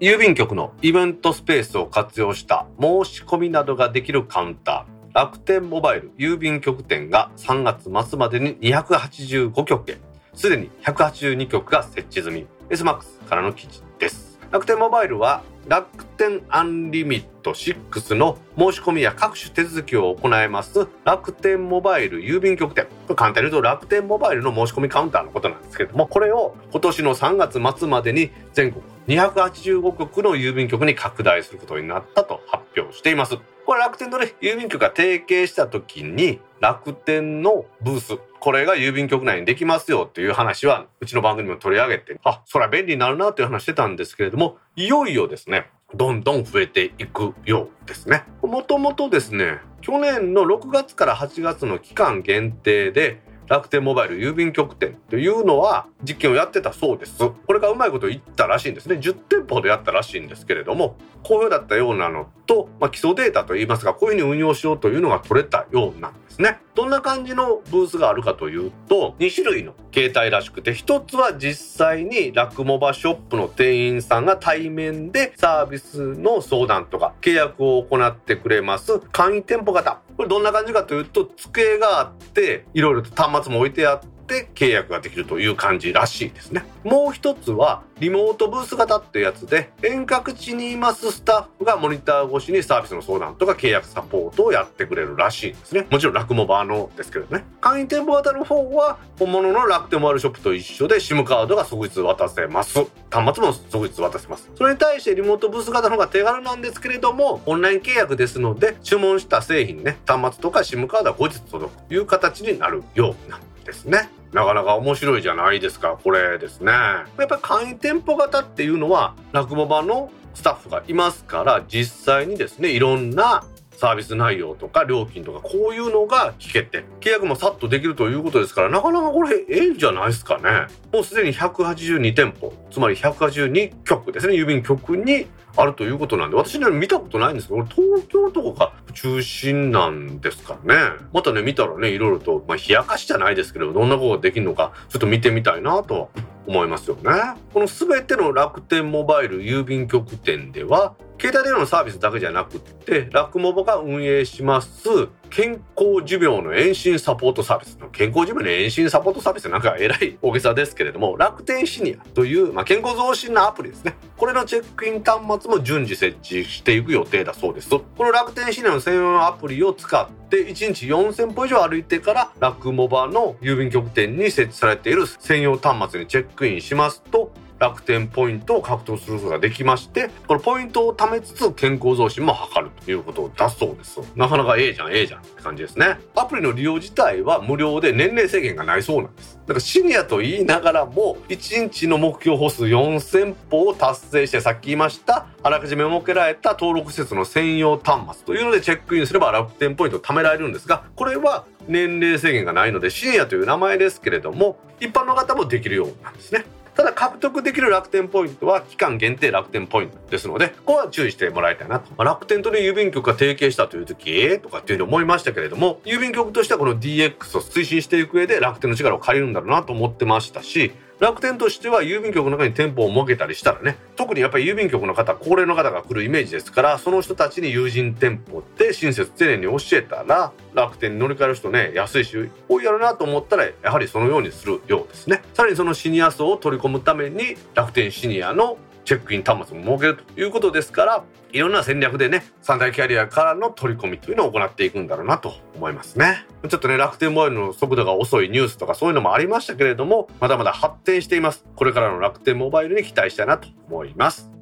[0.00, 4.98] 郵便局のイベントスペースを活用した申し込みなどができるカウンター。
[5.14, 9.98] 楽天モバイル郵便局店が3月末までに285局へ。
[10.38, 12.46] すでに182局が設置済み。
[12.70, 14.38] SMAX からの記事です。
[14.52, 22.86] 楽天モバイルは楽天アンリミット6の申し込みや各種手続きを行えます楽天モバイル郵便局店。
[23.16, 33.38] 簡単に言うと楽天モバイルの申し込みカウンターのことなんですけれどもこれを今年の3月末までに全国285局の郵便局に拡大することになったと発表しています。
[33.64, 38.18] これ楽天とね郵便局が提携した時に楽天のブース。
[38.38, 48.24] これが郵便局内にできますよっていう話はうちの番組も取り上げてあそれは便利になるなという話してたんですけれどもいよいよですねどんどん増えていくようですね。
[48.42, 57.18] もともとですね去年の6月から8月の期間限定で楽天モバイル郵便局店というのは実験をやってたそうです。
[57.18, 58.96] これがうまいこと言ったらしいんですね。
[58.96, 66.60] 10店舗でやったらしいんですけれども、好評だったようなのと、まあ、基礎データといいますか、こういうふうに運用しようというのが取れたようなんですね。
[66.74, 80.00] どんな感じのブースがあるかというと、2種類の携帯らしくて、1つは実際にラクモバショップの店員さんが対面でサービスの相談とか契約を行ってくれます簡易店舗型。
[80.16, 86.64] これどんな感じかというと、机があって、いろいろと端末も置いてあって、って契約ができるという感じらしいですね。
[86.84, 95.86] もう一つはリモートブース型ってやつで遠隔地にいますスタッフがモニター越しにサービスの相談とか契約サポートをやってくれるらしいんですね。
[95.90, 97.44] もちろん楽モバーのですけどね。
[97.60, 102.78] 簡易店舗型の方は本物の楽天モバイルショップと一緒で SIM カードが即日渡せます。
[103.10, 104.50] 端末も即日渡せます。
[104.54, 114.08] それに対してリモートブース型の方が手軽なんですけれどもオンライン契約ですので注文した製品ね端末とか SIM カードは後日届くという形になるようなんですね。
[114.32, 116.72] なかなか面白いじゃないですか、これですね。
[116.72, 123.44] やっぱり簡易店舗型っていうのは、落語場のスタッフがいますから、実際にですね、いろんな
[123.78, 140.96] サービス内容とか料金とかこういうのが聞けて契約もさっとできるということですからなかなかこれええんじゃないですかねもうすでに182店舗つまり182局ですね郵便局にあるということなんで、私ね、見たことないんですけど、東京とかが中心なんですからね。
[141.12, 146.10] またね、見たらね、いろいろと、まあ、冷やかしじゃないですけど、どんなことができるのか、ちょっと見てみたいなと
[146.46, 147.10] 思いますよね。
[147.52, 163.94] この全ての楽天モバイル郵便局店では、携帯電話のサービスだけじゃなくって、ラクモバが運営します健康寿命の延伸サポートサービスの健康寿命の延伸サポートサービスなんかえらい大げさですけれども、楽天シニアという、まあ、健康増進のアプリですね。
[164.16, 167.70] これのチェックイン端末も順次設置していく予定だそうです。
[167.70, 184.00] この楽天シニアの専用アプリを使って1日4000歩以上歩いてからラクモバの郵便局店に設置されている専用端末にチェックインしますと楽天ポイントを獲得することができましてこのポイントを貯めつつ健康増進も図るということだそうです。
[184.16, 185.98] なかなかええじゃんええじゃんって感じですね。
[186.14, 189.38] アプリの利用自体は無料で年齢制限がないそうなんです。
[189.48, 206.44] だからシニアと言いながらも1日の目標歩数4000歩を達成してさっき言いましたあらかじめ設けられた登録施設の専用端末というのでチェックインすれば楽天ポイントを貯められるんですがこれは年齢制限がないのでシニアという名前ですけれども一般の方もできるようなんですね。
[206.78, 211.90] ただ獲得できる楽天ポイントは期間限定楽天ポイントですので、ここは注意してもらいたいなと。
[211.98, 235.22] まあ、楽天とね、郵便局が提携したという時、とかっていうふうに思いましたけれども、郵便局としてはこの DX を推進していく上で楽天の力を借りるんだろうなと思ってましたし、楽天としては郵便局の中に店舗を設けたりしたらね特にやっぱり郵便局の方高齢の方が来るイメージですからその人たちに友人店舗って親切丁寧に教えたら楽天に乗り換える人ね安いし多いやろなと思ったらやはりそのようにするようですね。
[235.34, 238.58] さらにそのシニア層を取り込むために楽天シニアの
[238.88, 246.24] チェックイン端末も設けるということですからいろんな戦略でね三大キャリアからの取り込みというのを行っていくんだろうなと思いますね。
[246.48, 251.44] ちょっとね楽天モバイルの速度が遅いニュースとかそういうのもありましたけれどもまだまだ発展しています。
[251.54, 254.37] これからの楽天モバイルに期待したいなと思います。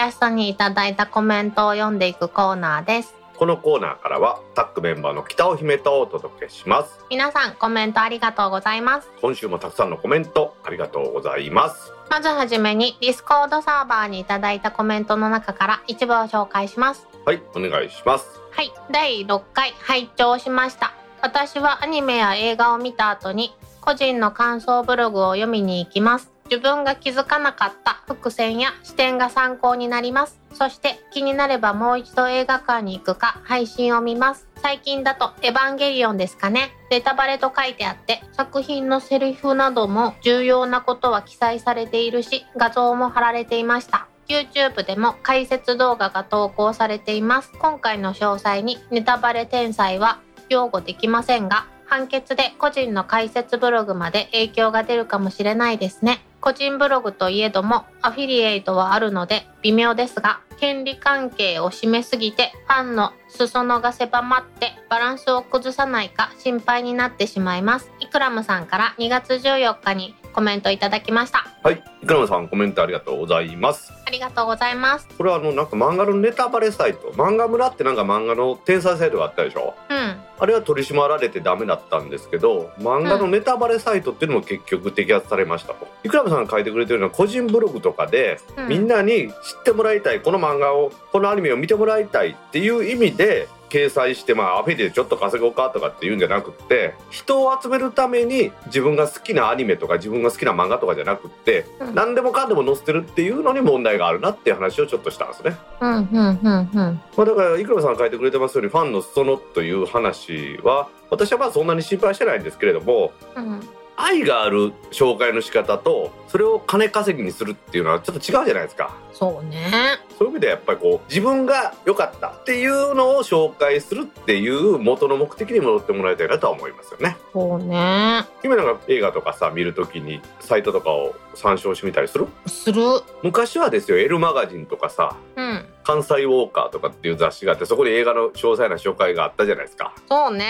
[0.00, 3.14] キャストにいただいたコメントを読んでいくコーナーです。
[3.36, 7.00] このコーナーからはタックメンバーの北尾姫とお届けします。
[7.10, 9.10] 皆さんコメントありがとうございます。
[9.20, 11.92] 今週もたくさんのコメントありがとうございます。
[12.08, 17.06] まずはじめにディスコードサーバーにいただいたコメントの中から一部を紹介します。
[17.26, 18.40] はいお願いします。
[18.52, 20.94] はい第6回拝聴しました。
[21.20, 30.40] 私はアニメや映画を見た後に個人の感想ブログを読みに行きます自分が気づかなかった伏線や視点が参考になります。
[30.52, 34.48] そして気になればもう一度映画館に行くか配信を見ます。
[34.56, 36.72] 最近だとエヴァンゲリオンですかね。
[36.90, 44.08] ネタバレと書いてあって作品のセリフなども重要なことは記載されているし画像も貼られていました。
[44.26, 47.52] YouTube でも解説動画が投稿されています。
[47.60, 56.24] 今回の詳細にネタバレ天才は擁護できませんが判決で個人の解説ブログまで影響が出るかもしれないですね。
[56.40, 67.90] 個人ブログといえどもアフィリエイトはあるので微妙ですが権利関係を締めすぎてファンの裾野が狭まってバランスを崩さないか心配になってしまいます。
[68.00, 71.46] イクラムさんから2月14日にコメントいただきました。
[71.62, 71.82] はい。
[72.02, 73.90] イクラムさんコメントありがとうございます。
[74.06, 75.08] ありがとうございます。
[75.16, 79.74] これはあのなんか漫画のネタバレサイト漫画村ってなんか漫画の天才サイトがあったでしょ？
[79.88, 88.68] うんあれは取り締まられてダメだったんですけど漫画のネタバレサイトっていうのも結局摘発されましたと、イクラムさんが書いてくれてるのは個人ブログとかで、うん。
[88.68, 101.94] みんなに知ってもらいたいこの漫画をこのアニメを見てもらいたいっていう意味で掲載してまあアフィリでちょっと稼ごうかとかっていうんじゃなくって人を集めるために自分が好きなアニメとか自分が好きな漫画とかじゃなくって、うん。
[101.94, 105.56] 何でもかんでも載せてるっていうのに問題があるなっていう話をちょっとしたんですね。
[105.80, 106.72] うんうんうんうん。
[106.74, 113.60] まあ、だからイクラムさんが書いてくれてますようにファンの裾野という話は私はまあそんなに心配してないんですけれどもうん
[114.02, 118.96] 愛がある紹介の仕方とそれを金稼ぎにするっていうのはちょっと違うじゃないですか。
[119.12, 119.98] そうね。
[120.18, 127.16] そういう意味でやっぱりこう自分が良かったっていうのを紹介するっていう元の目的に戻ってもらいたいなとは思いますよね。
[127.32, 128.24] そうね。
[128.44, 132.28] 今なんか映画とかさ見るときにサイトとかを参照してみたりする？
[132.46, 132.82] する。
[133.22, 139.92] 昔はですよ L マガジンとかさうん関西ウォーカーとかっていう雑誌があってそこに映画の詳細な紹介があったじゃないですか。
[140.08, 140.46] そうね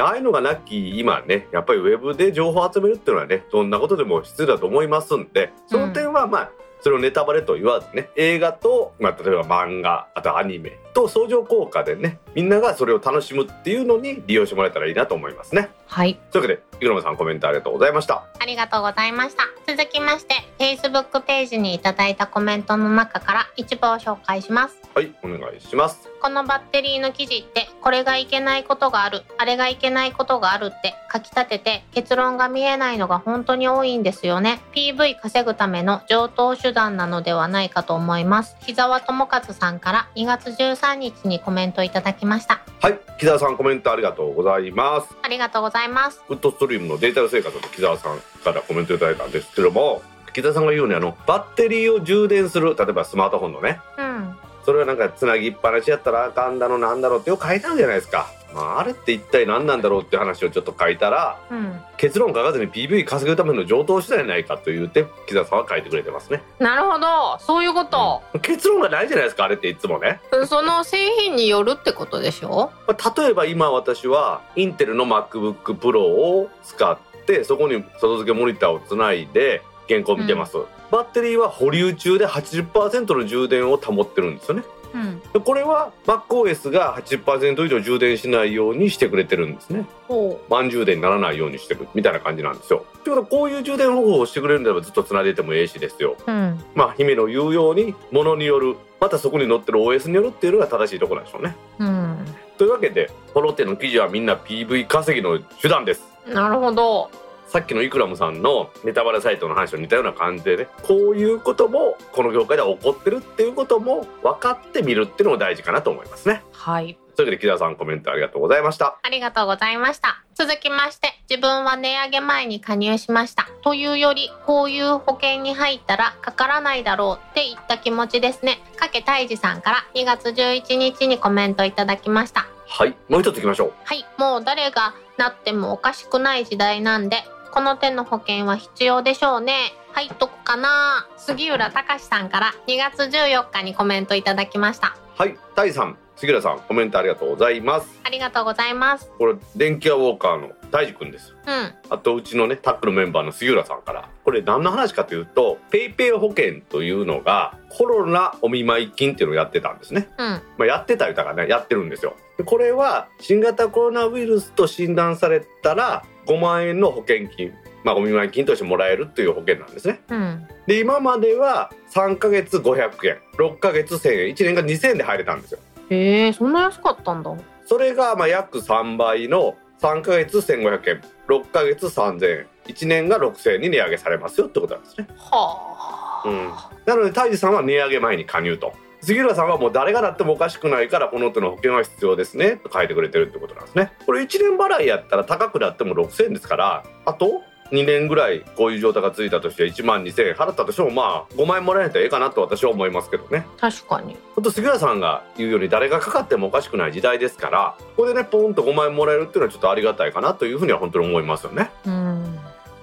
[0.00, 19.44] ああいうのがなき今ねやっぱりウェブで情報を集めるっていうのはねどんなことでも必要だと思いますんでその点はまあ、それをネタバレと言わずね映画と、まあ、例えば漫画あとアニメと相乗効果でねみんながそれを楽しむっていうのに利用してもらえたらいいなと思いますねはいというわけでイグロマさんコメントありがとうございましたありがとうございました。
[19.68, 24.82] 続きまして、Facebook ページにいただいたコメントの中から一部を紹介します。
[24.94, 34.60] はいお願いしますこのバッテリーの記事って、これがいけないことがある、あれがいけないことがあるって書き立てて、結論が見えないのが本当に多いんですよね。
[34.74, 38.56] PV 稼ぐための上等手段なのではないかと思います。
[38.66, 42.60] 木沢智和さんから2月13日にコメントいただきました。
[42.80, 46.20] はい木澤さんコメントありがとうございますありがとうございます。
[46.28, 50.02] ウッドストリームのデータル生活の木澤さんからコメントいただいたんですけども
[50.32, 54.36] 木澤さんが言うにあのバッテリーを充電する例えばスマートフォンのねうん。
[54.64, 61.80] それはなんかつなぎっぱなしやったらあかんだのなんだろうってよく書いてあるじゃないですか、まあ、あれって一体何なんだろうって話をちょっと書いたらうん。
[61.96, 66.42] 結論書かずに PV 稼ぐための上等手段やないかと言って木澤さんは書いてくれてますね。
[66.58, 67.38] なるほど。
[67.40, 68.22] そういうこと。
[68.40, 72.70] 結論がないじゃないですかあれっていつもね、その製品によるってことでしょ？
[72.86, 80.56] まあ例えば今私はインテルの MacBookPro を使ってそこに外付けモニターをつないで原稿を見てます、
[80.90, 84.62] バッテリーは保留中で80%の充電を保ってるんですよね
[84.94, 85.20] うん。
[85.32, 96.30] でこれは MacOS が80%以上充電しないようにしてくれてるんですねほ満充電にならないようにしてるみたいな感じなんですよということはこういう充電方法をしてくれるんであればずっとつないでてもええしですよう。
[96.30, 96.64] うん。
[96.74, 102.18] まあ姫の言うようにものによるまたそこに載ってる OS によるっていうのが正しいところなんでしょうねうん。
[102.58, 107.10] というわけでこの手の記事はみんな PV 稼ぎの手段ですなるほど。
[107.52, 116.98] さっきのイクラムさんのネタバレサイトの話と似たような感じでねこういうこともこの業界では起こってるっていうことも分かってみるっていうのも大事かなと思いますねはい。
[117.14, 120.24] というわけで木田さんコメントありがとうございましたありがとうございました。
[120.34, 123.46] 続きまして、自分は値上げ前に加入しました。
[123.60, 128.60] というより、こういう保険に入ったらかからないだろうっていった気持ちですね。
[128.76, 132.46] かけたいじさんから2月11日にコメントいただきました。
[132.66, 137.18] はいもう一ついきましょうはい、もう誰がなってもおかしくない時代なんで、
[137.52, 139.74] この手の保険は必要でしょうね。
[139.92, 141.06] 入っとくかな。
[141.18, 144.96] 杉浦隆さんから2月14日にコメントいただきました。
[145.16, 148.00] はいタイさん杉浦さんコメントありがとうございます。
[148.04, 149.10] ありがとうございます。
[149.18, 151.34] これ電気屋ウォーカーの大地くんです。
[151.46, 151.74] うん。
[151.90, 154.08] あとうちのねタックルメンバーの杉浦さんから。
[154.24, 160.26] これ何の話かというとペイペイ保険というのがコロナお見舞い金っていうのをやってたんですね、うん。
[160.26, 162.16] まあ、やってたりとかねやってるんですよ。
[162.38, 167.52] でこれは新型コロナウイルスと診断されたら5万円の保険金
[167.84, 170.00] まあお見舞い金としてもらえるっていう保険なんですね。
[170.08, 170.46] うん。
[170.66, 175.58] で今までは3ヶ月500円6ヶ月1000円1年が2000円で入れたんですよ。
[175.90, 177.32] へえそんな安かったんだ。
[177.66, 186.48] それがまあ約3倍の3ヶ月1500円6ヶ月3000円1年が6000円に値上げされますよってことなんですね、はあ、うん、
[186.86, 193.92] なので泰治さんは値上げ前に加入と杉浦さんはもう誰がなってもおかしくないからこの手の保険は必要ですねと書いてくれてるってことなんですね。
[194.06, 197.42] これ1年払いやったら高くなっても6000円ですからあと
[197.72, 203.44] 2年ぐらいこういう状態がついたとして1万2000円払ったとしてもまあ5万円もらえないとええかなと私は思いますけどね。
[203.58, 204.16] 確かに。
[204.36, 211.70] 本当杉浦さんが言うように誰がかかってもおかしくない時代ですからここでねポンと5万円もらえるっていうのはちょっとありがたいかなというふうには本当に思いますよね。
[211.86, 212.31] うん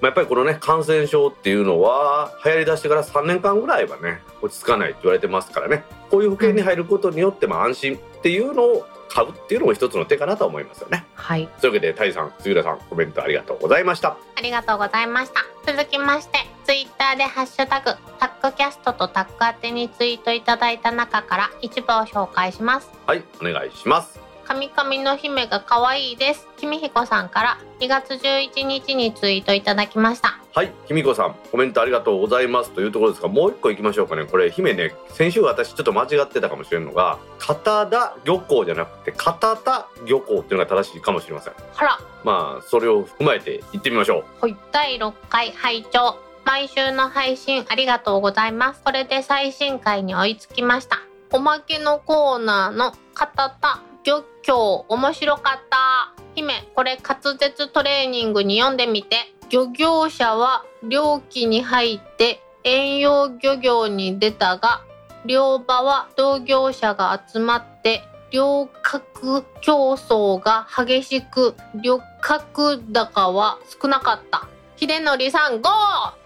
[0.01, 11.05] まあ、やっぱりこのね感染症っていうのは流行りだしてから3年間ぐらいはね落ち着かないって言われてますからねこういう保険に入ることによってまあ安心っていうのを買うっていうのも一つの手かなと思いますよね。
[11.15, 14.17] はいというわけでタイさん杉浦さんコメントありがとうございました。
[14.35, 24.28] ありがとうございました続きましてツイッターでハッシュタグタックキャストとタック宛てにツイートいただいた中から一部を紹介しますはいお願いします。
[24.49, 26.47] 神々の姫が可愛いです。
[26.57, 30.39] 君彦さんから2月11日にツイートいただきました。
[30.55, 32.71] はい、ひみこさん、コメントありがとうございます。
[32.71, 34.25] というところですが、もう一個行きましょうかね。
[34.25, 41.53] これ、姫ね、先週私ちょっと間違ってたかもしれんのが、片田漁港じゃなくて、片田漁港っていうのが正しいかもしれません。
[41.75, 41.99] ほら。
[42.23, 44.41] まあ、それを踏まえて行ってみましょう。
[44.41, 44.57] はい。
[44.71, 46.17] 第6回拝聴。
[46.43, 48.81] 毎週の配信ありがとうございます。
[48.83, 50.99] これで最新回に追いつきました。
[51.31, 64.81] おまけのコーナーの片田漁協面白かった姫これ滑舌トレーニングに読んでみて漁業者は漁期に入って遠洋漁業に出たが
[65.25, 74.47] 漁場は同業者が集まって漁獲競争が激しく漁獲高は少なかった
[74.77, 75.69] 秀則さん GO!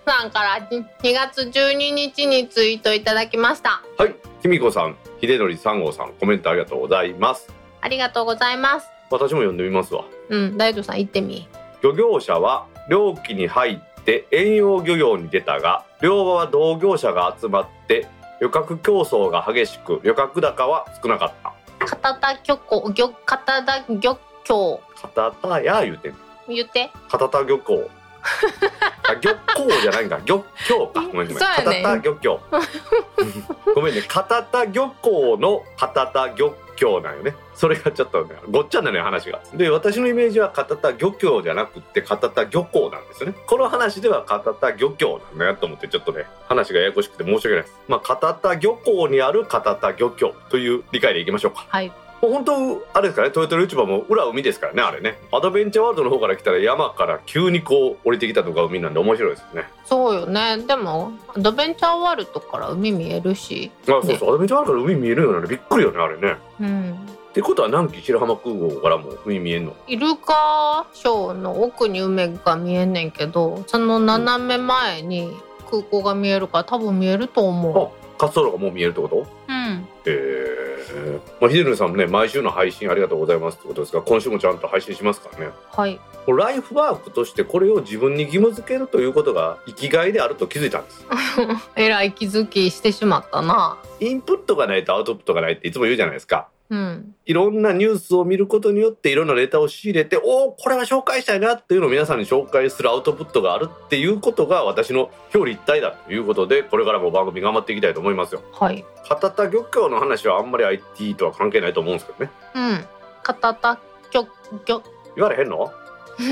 [0.05, 7.62] さんから2月12日にツイートいただきましたはい、ひみこさん、ひでのり3号さん、コメントありがとうございます。
[7.83, 8.87] ありがとうございます。
[9.11, 10.05] 私も読んでみますわ。
[10.29, 11.47] うん大道さん言ってみ。
[11.83, 18.07] 漁業者は漁期に入って遠洋漁業に出たが、両場は同業者が集まって
[18.39, 21.53] 漁獲競争が激しく、漁獲高は少なかった。
[21.85, 24.79] 片田漁港漁片田漁協。
[24.95, 26.15] 片田や言うてん。
[26.47, 26.89] 言って。
[27.09, 27.89] 片田漁港
[29.07, 31.01] あ漁港じゃないんか漁協か。
[31.01, 32.39] ごめんごめん片田漁協
[33.75, 34.01] ごめんね。
[34.07, 37.35] 片田漁港の片田漁協なんよね。
[37.55, 39.41] それがちょっとねごっちゃになるよ話が。
[39.53, 43.35] で私のイメージは片田漁協じゃなくって片田漁港なんですよね。
[43.45, 47.75] この話では片田漁協なんだなと思ってちょっとね話がややこしくて申し訳ないです。
[47.87, 51.65] まあ片田漁港にある片田漁協という理解でいきましょうか。
[51.67, 51.91] はい
[52.29, 55.19] 本当あれですかね豊臣市場も裏海ですからねあれね。
[55.31, 59.67] アドベンチャーワールドの方から来たら山から急にこう降りてきたとか海なんで面白いですよね。
[59.85, 60.57] そうよね。
[60.65, 63.71] でもアドベンチャーワールドから海見えるし。
[63.87, 66.37] あそうそう、アドベンチャーワールドから海見えるようになるびっくりよねあれね。
[66.61, 66.91] うん。
[66.93, 69.73] ってことは南紀白浜空港からも海見えんの？
[69.87, 75.35] イルカショーの奥に海が見えんねんけどその斜め前に
[75.69, 79.17] 空港が見えるから多分見えると思あ滑走路がもう見えるってこと？
[79.17, 79.87] ううん。
[80.05, 85.51] へえまあ秀則さんもね毎週の配信ありがとうございますってことですが今週もちゃんと配信しますからね。
[85.71, 85.99] はい。
[86.25, 91.05] ライフワークとしてこれを自分に義務付けるということが生きがいであると気づいたんです。
[91.75, 93.77] えらい気づきしてしまったな。
[93.99, 97.15] インプットがないとアウトプットがないっていつも言うじゃないですかうん。
[97.25, 108.41] いろんなニュースを見ることによっていろんなネタを仕入れておおこれは紹介したいなっていうのを皆さんに紹介するアウトプットがあるっていうことが私の表裏一体だということでこれからも番組頑張っていきたいと思いますよ。
[108.53, 108.83] はい。
[109.07, 112.31] 片田漁協の話はあんまり IT とは関係ないと思うんですけどね。
[112.55, 112.85] うん。
[113.21, 114.27] 片田きょ
[114.65, 114.81] きょ
[115.15, 115.71] 言われへんの、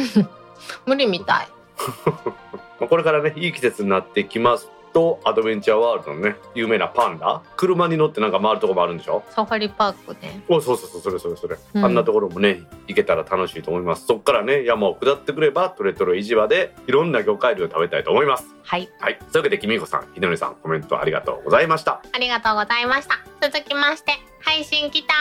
[0.88, 1.48] 無理みたい。
[2.80, 7.42] まあ、これからねいい季節になってきますとアドベンチャーワールドのね有名なパンダ？
[7.58, 9.24] 車に乗ってなんか回るとこもあるんでしょ？
[9.30, 10.42] サファリパークね。
[10.50, 11.86] おそうそうそうそれそれそれ、うん。
[11.86, 14.06] あんなところもね行けたら楽しいと思います。
[14.06, 18.46] そっからね山を下ってくればトレトレ市場でいろんな魚介類を食べたいと思います。
[18.64, 18.90] はい。
[19.00, 19.18] はい。
[19.18, 22.02] というわけで君子さんひでのりさんコメントありがとうございました。
[22.14, 23.20] ありがとうございました。
[23.42, 25.14] 続きまして配信来た。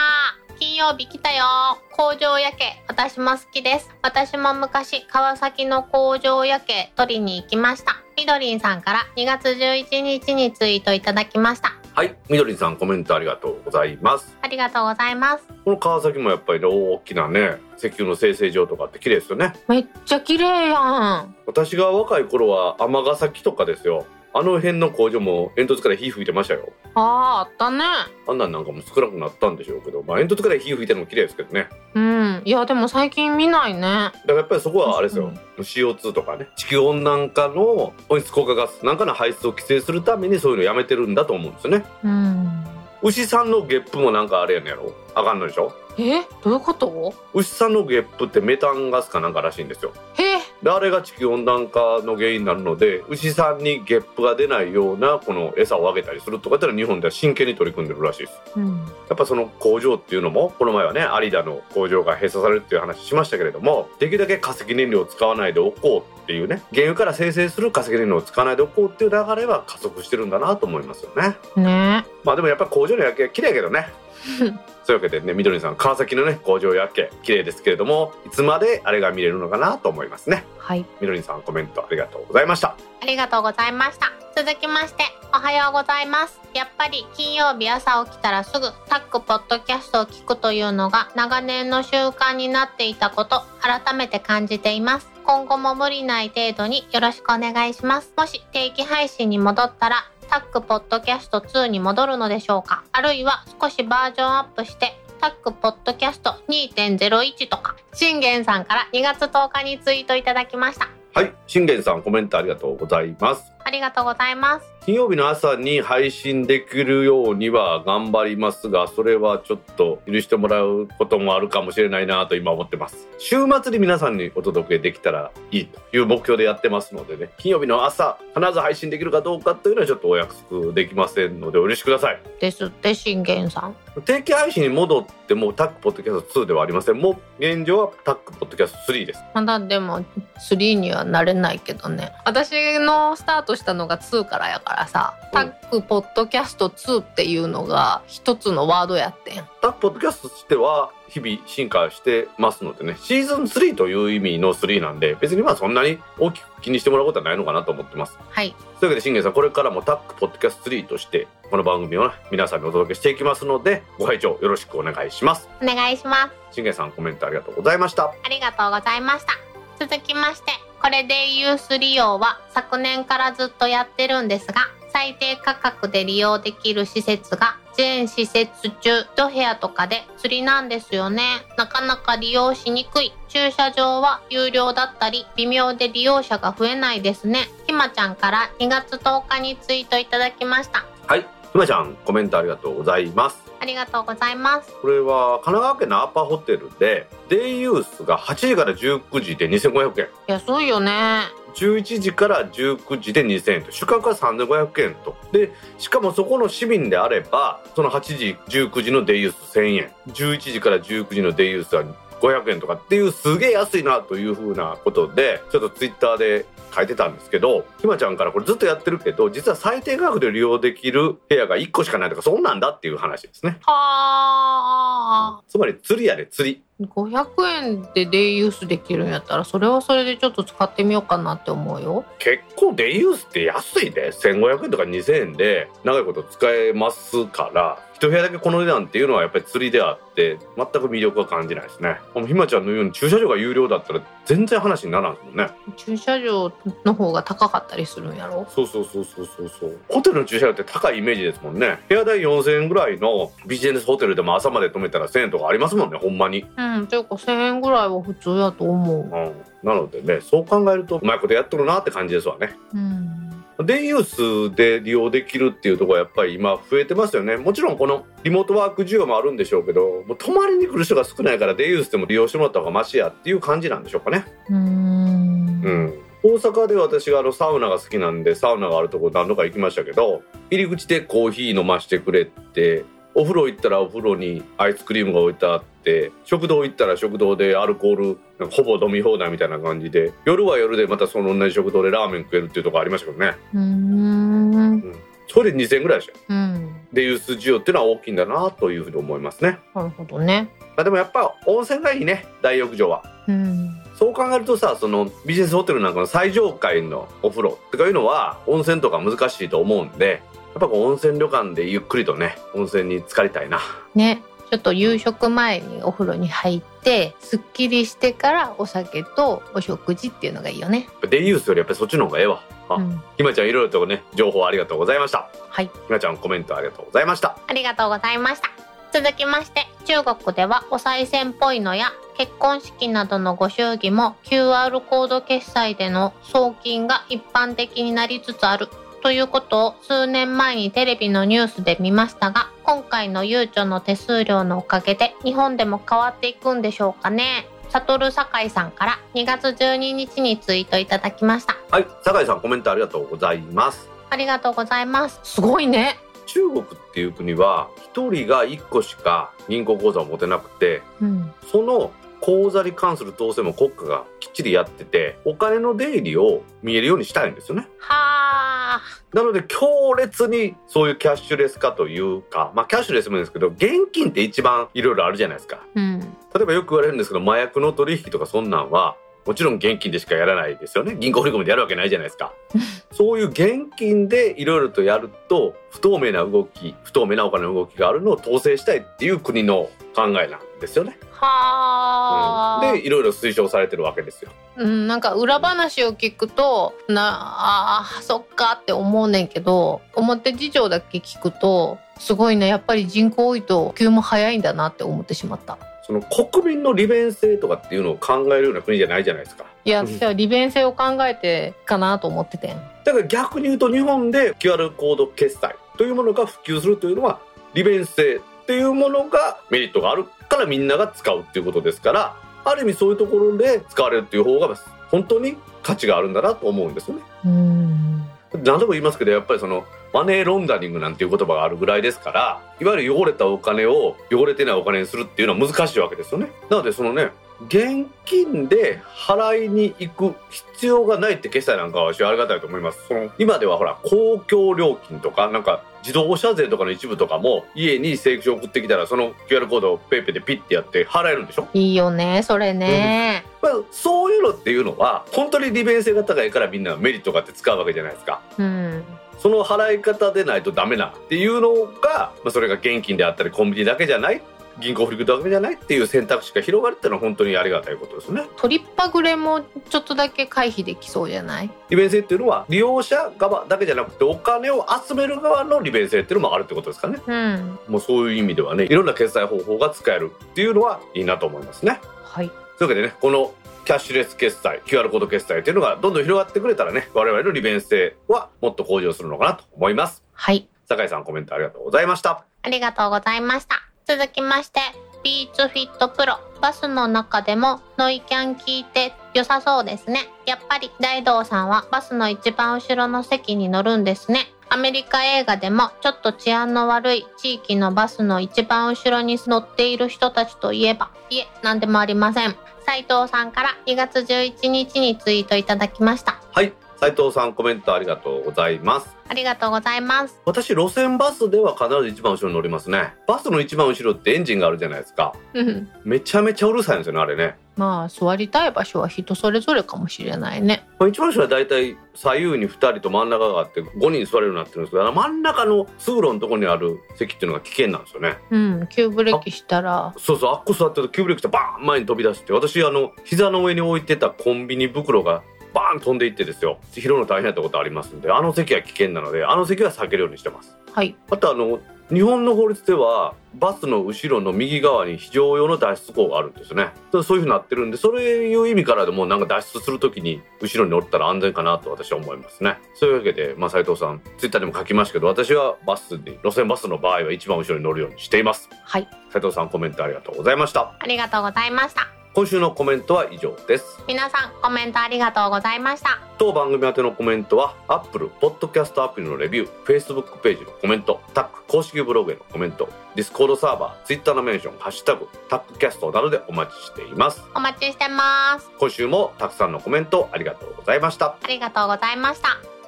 [0.59, 1.43] 金曜日来たよ。
[1.91, 3.89] 工場夜景私も好きです。
[4.03, 11.73] 私も昔川崎の工場夜景撮りに行きましたみどりんさんから2月11日にツイートいただきました。
[11.95, 14.37] はいみどりんさんコメントありがとうございます。
[14.43, 15.43] ありがとうございます。
[15.65, 19.53] この川崎もやっぱりね大きなね石油の生成場とかって綺麗ですよね。
[19.67, 20.79] めっちゃ綺麗や
[21.23, 21.35] ん。
[21.47, 26.71] 私が若い頃は尼崎とかですよあの辺の工場も煙突から火吹いてましたよ。
[26.95, 27.83] あーあったね。
[28.27, 31.67] あんなんなんかも少なくなったんでしょうけどまあ煙突から火吹いてるのも綺麗ですけどね。
[31.95, 32.41] うん。
[32.45, 33.81] いやでも最近見ないね。
[33.81, 35.33] だからやっぱりそこはあれですよ。
[35.57, 36.47] CO2 とかね。
[36.55, 41.85] 地球温暖化の温室効果ガスなんかの排出を規制するためにそういうのやめてるんだと思うんですよね。
[42.03, 42.63] うん。
[43.03, 44.93] 牛さんのゲップもなんかあれやねやろ。
[45.15, 45.73] あかんのでしょ？
[45.97, 46.21] え？
[46.43, 47.13] どういうこと？
[47.33, 49.91] 牛さんのゲップってメタンガスかなんからしいんですよ。
[50.19, 50.30] え
[50.63, 58.39] であれが地球温暖化の原因になるので牛さんにゲップが出ないようなこの餌をあげたりするとかってのは日本では真剣に取り組んでるらしいです。
[58.55, 58.77] うん。
[59.09, 71.35] やっぱその工場っていうのもこの前はね有田の工場が閉鎖されるっていう話しましたけれどもできるだけ化石燃料を使わないでおこうっていうね原油から生成する化石燃料を使わないでおこうっていう流れは加速してるんだなと思いますよね。
[71.55, 72.05] ね。
[72.23, 73.87] まあでもやっぱ工場の夜景綺麗やけどね
[74.83, 80.45] そういうわけでねみどりさん川崎のね工場夜景綺麗ですけれどもいつまであれが見れるのかなと思いますね。
[80.57, 80.85] はい。
[80.99, 82.75] みどりさんコメントありがとうございました。
[83.01, 84.11] ありがとうございました。
[84.35, 85.03] 続きまして
[85.33, 86.39] おはようございます。
[86.53, 95.09] やっぱり金曜日朝起きたらすぐタックポッドキャストを聞くというのが長年の習慣になっていたこと改めて感じています。
[95.23, 98.11] 今後も無理ない程度によろしくお願いします。
[98.17, 102.83] もし定期配信に戻ったらタックポッドキャスト2に戻るのでしょうか？
[102.93, 107.75] あるいは少しバージョンアップしてタックポッドキャスト2.01とか。
[107.93, 110.87] 信玄さんから2月10日にツイートいただきました。
[111.13, 113.43] はい信玄さんコメントありがとうございます。
[113.65, 123.07] ありがとうございます金曜日の朝に配信できるようには頑張りますがそれはちょっと許してもらうこともあるかもしれないなと今思ってます。
[123.19, 132.19] 週末に皆さんにお届けできたらいいという目標でやってますのでね金曜日の朝必ず配信できるかどうかというのはちょっとお約束できませんのでお許しください。
[132.39, 133.75] ですって信玄さん。
[134.03, 136.97] 定期配信に戻ってもタックポッドキャスト2ではありません。
[136.97, 139.19] もう現状はタックポッドキャスト3です。
[139.35, 140.03] まだでも
[140.39, 142.13] 3にはなれないけどね。
[142.25, 145.31] 私のスタートしたのが2からやからさ、うん。
[145.31, 149.43] タックポッドキャスト2っていうのが一つのワードやってん。
[149.61, 158.17] タックポッドキャストとしては日々進化してますのでねシーズン3という意味の3なんで別にまあそんなに大きく気にしてもらうことはないのかなと思ってます。
[158.29, 158.55] はい。
[158.79, 169.50] というわけで信玄さんこれからもタックポッドキャスト3としてこの番組をね皆さんにお届けしていきますのでご拝聴よろしくお願いしますお願いします信玄さんコメントありがとうございましたありがとうございました
[169.81, 181.23] 続きましてこれでユース利用は昨年からずっとやってるんですが最低価格で利用できる施設が全施設中1部屋とかで釣りなんですよね。
[181.57, 183.13] なかなか利用しにくい。
[183.29, 187.47] 駐車場は有料だったり微妙で利用者が増えないですね。
[187.65, 190.85] ひまちゃんから2月10日にツイートいただきました。
[191.07, 191.21] はい。
[191.21, 193.50] ひまちゃんコメントありがとうございます。
[193.61, 194.73] ありがとうございます。
[194.81, 200.07] これは神奈川県のアパホテルでデイユースが8時から19時で2500円。
[200.25, 201.21] 安いよね。
[201.53, 203.71] 11時から19時で2000円と。
[203.71, 205.15] 宿泊は3500円と。
[205.31, 209.91] でしかもそこの市民であればその8時19時のデイユース1000円。
[210.07, 211.83] 11時から19時のデイユースは
[212.19, 223.57] 500円とかっていうすげえ安いなというふうなことでちょっとツイッターで書いてたんですけどひまちゃんからこれずっとやってるけど実は最低価格で利用できる部屋が1個しかないとかそんなんだっていう話ですね。
[223.61, 225.41] はあ。
[225.47, 226.63] つまり釣りやで釣り。
[226.81, 232.05] 500円でデイユースできるんやったらそれはそれでちょっと使ってみようかなって思うよ。
[232.17, 234.11] 結構デイユースって安いで。
[234.11, 241.97] 1500円とか2000円で長いこと使えますから一部屋だけこの値段っていうのはやっぱり釣りであって全く魅力は感じないですね。
[242.25, 245.49] ひまちゃんのように駐車場が有料だったら全然話にならんですもんね。
[245.77, 246.51] 駐車場
[246.83, 248.47] の方が高かったりするんやろ？
[248.49, 249.79] そうそうそうそうそうそう。
[249.87, 251.77] ホテルの駐車場って高いイメージですもんね。
[251.89, 256.43] 部屋代4000円ぐらいのビジネスホテルでも朝まで泊めたら1000円とかありますもんねほんまに。
[256.57, 258.97] うんていうか1000円ぐらいは普通やと思う。
[258.97, 259.33] うん。
[259.61, 262.55] なのでねそう考えるとうまいことやっとるなって感じですわね。
[262.73, 267.37] うんデイユースで利用できるっていうところはやっぱり今増えてますよね。
[267.37, 274.25] もちろんこのリモートワーク需要もあるんでしょうけどもう泊まりに来る人が少ないからデイユースでも利用してもらった方がマシやっていう感じなんでしょうかね。
[274.49, 275.61] うーん。
[275.63, 275.93] うん。
[276.23, 280.21] 大阪で私があのサウナが好きなんでサウナがあるところ何度か行きましたけど
[280.51, 293.35] 入り口でコーヒー飲ましてくれてお風呂行ったらお風呂にアイスクリームが置いてあって食堂行ったら食堂でアルコールほぼ飲み放題みたいな感じで夜は夜でまたその同じ食堂でラーメン食えるっていうところありましたけどね。
[293.53, 294.95] うーん。
[295.27, 296.19] それで2000円ぐらいでしたよ。
[296.29, 296.75] うん。
[296.91, 300.49] でユース需要っていうのは大きいんだなというふうに思いますね、なるほどね。
[300.75, 303.03] まあ、でもやっぱ温泉がいいね大浴場は。
[303.27, 303.81] うん。
[303.95, 310.23] そう考えるとさそのビジネスホテルなんかの最上階のお風呂とかいうのは温泉とか難しいと思うんで
[310.57, 313.59] っぱこう温泉旅館でゆっくりとね温泉に浸かりたいな。
[313.95, 314.23] ね。
[314.51, 320.89] ちょっと夕食前にお風呂に入ってすっきりしてからお酒とお食事っていうのがいいよね。
[321.09, 322.43] デイユースよりやっぱりそっちの方がええわ。
[322.67, 325.29] あ、うん、ひまちゃんいろいろとね情報ありがとうございました。
[325.49, 325.67] はい。
[325.67, 327.37] ひまちゃんコメントありがとうございました。
[327.47, 328.49] ありがとうございました。
[328.93, 338.67] 続きまして、中国ではお賽銭っぽいのや結婚式などのご祝儀も QR コード決済での送金が一般的になりつつある
[339.01, 347.47] ということを数年前にテレビのニュースで見ましたが、今回のゆうちょの手数料のおかげで日本でも変わっていくんでしょうかね。
[347.69, 351.57] サトル酒井さんから2月12日にツイートいただきました。
[351.71, 355.19] はい酒井さんコメントありがとうございますありがとうございます。
[355.23, 355.97] すごいね。
[356.27, 361.33] 中国っていう国は一人が一個しか銀行口座を持てなくてうん。
[361.51, 361.91] その
[362.21, 368.81] 口座に関する統制も国家がきっちりやっててお金の出入りを見えるようにしたいんですよねはあ。
[369.13, 375.99] なので強烈にそういうキャッシュレス化というかまあキャッシュレスもいいんですけど現金って一番いろいろあるじゃないですかうん。
[375.99, 378.95] 例えばよく言われるんですけど麻薬の取引とかそんなんは
[379.25, 382.33] もちろん現金でしかやらないですよね銀行振り込みでやるわけないじゃないですか
[382.91, 394.31] そういう現金でいろいろとやると不透明な動き不透明なお金の動きがあるのを統制したいっていう国の考えなんですよね、はあ、でいろいろ推奨されてるわけですよ。
[394.57, 405.57] うん、なんか裏話を聞くとなあーそっかって思うねんけど表事情だけ聞くとすごいねやっぱり人口多いと急も早いんだなって思ってしまった。
[405.83, 409.45] その国民の利便性とかっていうのを考えるような国じゃないじゃないですか。
[409.65, 412.55] いやうん私は利便性を考えてかなと思っててん。
[412.83, 417.19] だから逆に言うと日本で QR コード決済というものが普及するというのは
[417.53, 424.53] 利便性っていうものがメリットがあるからみんなが使うっていうことですからある意味そういうところで使われるっていう方が
[424.89, 427.01] 本当に価値があるんだなと思うんですよね。
[427.25, 428.05] うん
[428.43, 436.29] 何度も言いますけどやっぱりそのマネーロンダリングなんていう言葉があるぐらいですからいわゆる汚れたお金を汚れてないお金にするっていうのは難しいわけですよね。
[436.49, 437.11] なのでそのね
[437.47, 442.85] 現金で払いに行く必要がないって決済なんかは私はありがたいと思います。
[442.89, 451.47] その今ではほら公共料金とかなんか自動車税とかの一部とかも家に請求書送ってきたらその QR コードをペイペイでピッてやって払えるんでしょ？
[451.53, 458.21] いいよねそれね、まあ、そういうのっていうのは本当に利便性が高いからみんなメリットがあって使うわけじゃないですか。
[458.37, 458.83] うん、
[459.19, 464.21] その払い方でないとダメなっていうのが、まあ、それが現金であったりコンビニだけじゃない
[464.59, 468.23] 銀行振り込みだけじゃないっていう選択肢が広がるっていうのは本当にありがたいことですね。
[468.37, 471.49] 取りっぱぐれもちょっとだけ回避できそうじゃない？
[471.69, 477.01] 利便性っていうのは利用者側だけじゃなくてお金を集める側の利便性っていうのもあるってことですからね。
[477.07, 481.79] うんもうそういう意味ではねいろんな決済方法が使えるっていうのはいいなと思いますね。
[482.03, 483.33] はいというわけでねこの
[483.63, 490.03] キャッシュレス決済 QR コード決済っていうのがどんどん広がってくれたらね我々の利便性はもっと向上するのかなと思います。
[490.13, 492.25] はい酒井さんコメントありがとうございました。
[492.43, 493.70] ありがとうございました。
[493.97, 494.61] 続きまして、
[495.03, 496.17] ビーツフィットプロ。
[496.41, 500.07] バスの中でもノイキャン聞いて良さそうですね。
[500.25, 504.31] やっぱり大道さんはバスの一番後ろの席に乗るんですね。
[504.47, 512.35] アメリカ映画でもちょっと治安の悪い地域のバスの一番後ろに乗っている人たちといえば、いえ、なんでもありません。
[512.65, 516.21] 斉藤さんから2月11日にツイートいただきました。
[516.31, 518.97] はい斉藤さんコメントありがとうございます。
[519.07, 520.19] ありがとうございます。
[520.25, 522.95] 私路線バスでは必ず一番後ろに乗りますね。
[523.07, 525.13] バスの一番後ろってエンジンがあるじゃないですか。
[525.35, 527.35] うんめちゃめちゃうるさいんですよねあれね。
[527.55, 530.65] まあ、座りたい場所は人それぞれかもしれないね。
[530.79, 538.17] まあ、一番後ろはだいたい左右に2人と真ん中があって5人座れるようになってるんですけど真ん中の通路のところにある席っていうのが危険なんですよね。
[538.31, 545.21] うん、急ブレーキしたら、そうそうあっこ座ってると急ブレーキしてバーン前に飛び出して私あの膝の上に置いてたコンビニ袋が
[545.53, 550.57] バーン飛んでいってですよ拾うの大変だったことありますんであの席は危険なのであの席は避けるようにしてます。
[550.73, 550.95] はい。
[551.09, 551.59] あとあの
[551.91, 568.87] 日本の法律ではバスの後ろの右側に非常用の脱出口があるんですよねそういうふうになってるんでそれいう意味からでもなんか脱出するときに後ろに乗ったら安全かなと私は思いますねそういうわけで、まあ、斉藤さんツイッターでも書きましたけど私はバスに路線バスの場合は一番後ろに乗るようにしていますはい。
[569.11, 572.00] 斉藤さんコメントありがとうございましたありがとうございました。
[572.13, 576.01] 今週のコメントは以上です皆さん、コメントありがとうございました。
[576.17, 588.51] 当番組宛てのコメントは Apple Podcast アプリのレビュー Facebook ページのコメントタック公式ブログへのコメント Discord サーバー Twitter のメンション「ハッシュタグタックキャスト」などでお待ちしていますお待ちしてます。
[588.59, 592.60] 今週もたくさんのコメントありがとうございましたありがとうございました。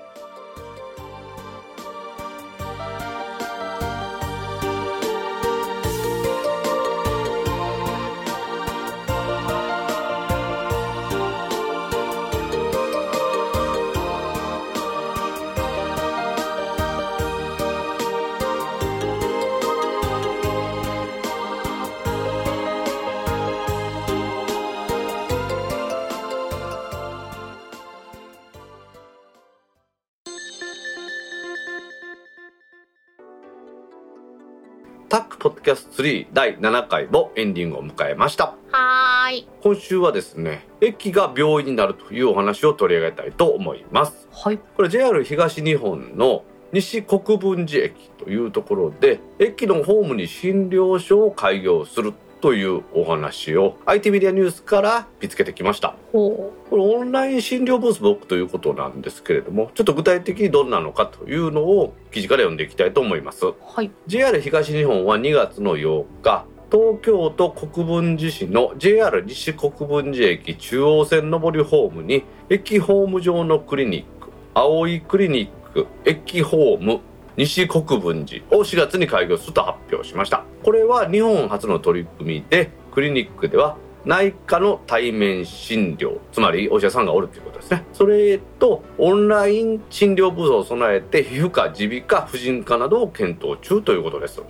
[35.64, 39.48] キャスト3第7回もエンディングを迎えましたはーい。
[39.62, 44.58] 今週はですね駅が病院になるというお話を取り上げたいと思いますはい。
[44.58, 46.44] これ JR 東日本の
[46.74, 52.14] 西国分寺駅というところで駅のホームに診療所を開業する
[52.44, 63.56] というお話を IT メディアニュースから見つけてきましたほこれオンライン診療ブースブックということなんですけれどもちょっと具体的にどんなのかというのを記事から読んでいきたいと思いますう。
[63.66, 63.92] はい。
[64.08, 77.00] JR 東日本は2月の8日東京都国分寺市の JR 西国分寺駅中央線上りホームに駅ホーム上のクリニック青いクリニック駅ホーム
[77.36, 80.44] 西国分寺を4月に開業すると発表しました。
[80.64, 83.76] これは日本初の取り組みでクリニックでは
[84.06, 87.86] 内科の対面診療つまりお医者さんがおるということですね。
[87.94, 94.38] それとオンライン診療ブースを備えて皮膚科耳鼻科婦人科などを検討中ということです。
[94.38, 94.42] で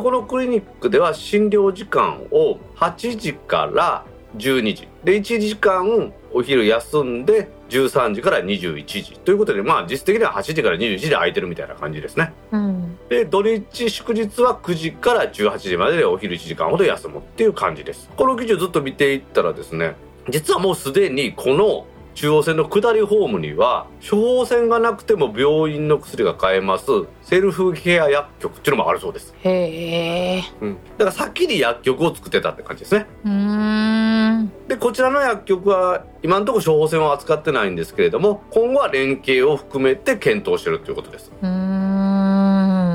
[0.00, 4.04] このクリニックでは診療時間を8時から
[4.36, 4.88] 12時。
[5.04, 7.48] で1時間お昼休んで
[7.78, 9.18] 13時から21時。
[9.20, 12.32] ということでまあ実質的には8時から21時で空いてるみたいな感じですね。
[12.52, 12.98] うん。
[13.08, 18.10] で土日祝日は9時から18時まででお昼1時間ほど休むっていう感じです。
[18.16, 19.94] この記事をずっと見ていったらですね
[20.28, 26.86] 実はもうすでにこの中央線の下りホームには処方箋がなくても病院の薬が買えます
[27.22, 30.42] セルフケア薬局っていうのもあるそうですへえ。
[30.60, 34.52] うん、だから先に薬局を作ってたって感じですねうーん。
[34.68, 41.48] でこちらの薬局は今のところ処方箋は扱ってないんですけれども今後は連携を含めて検討してるということですうー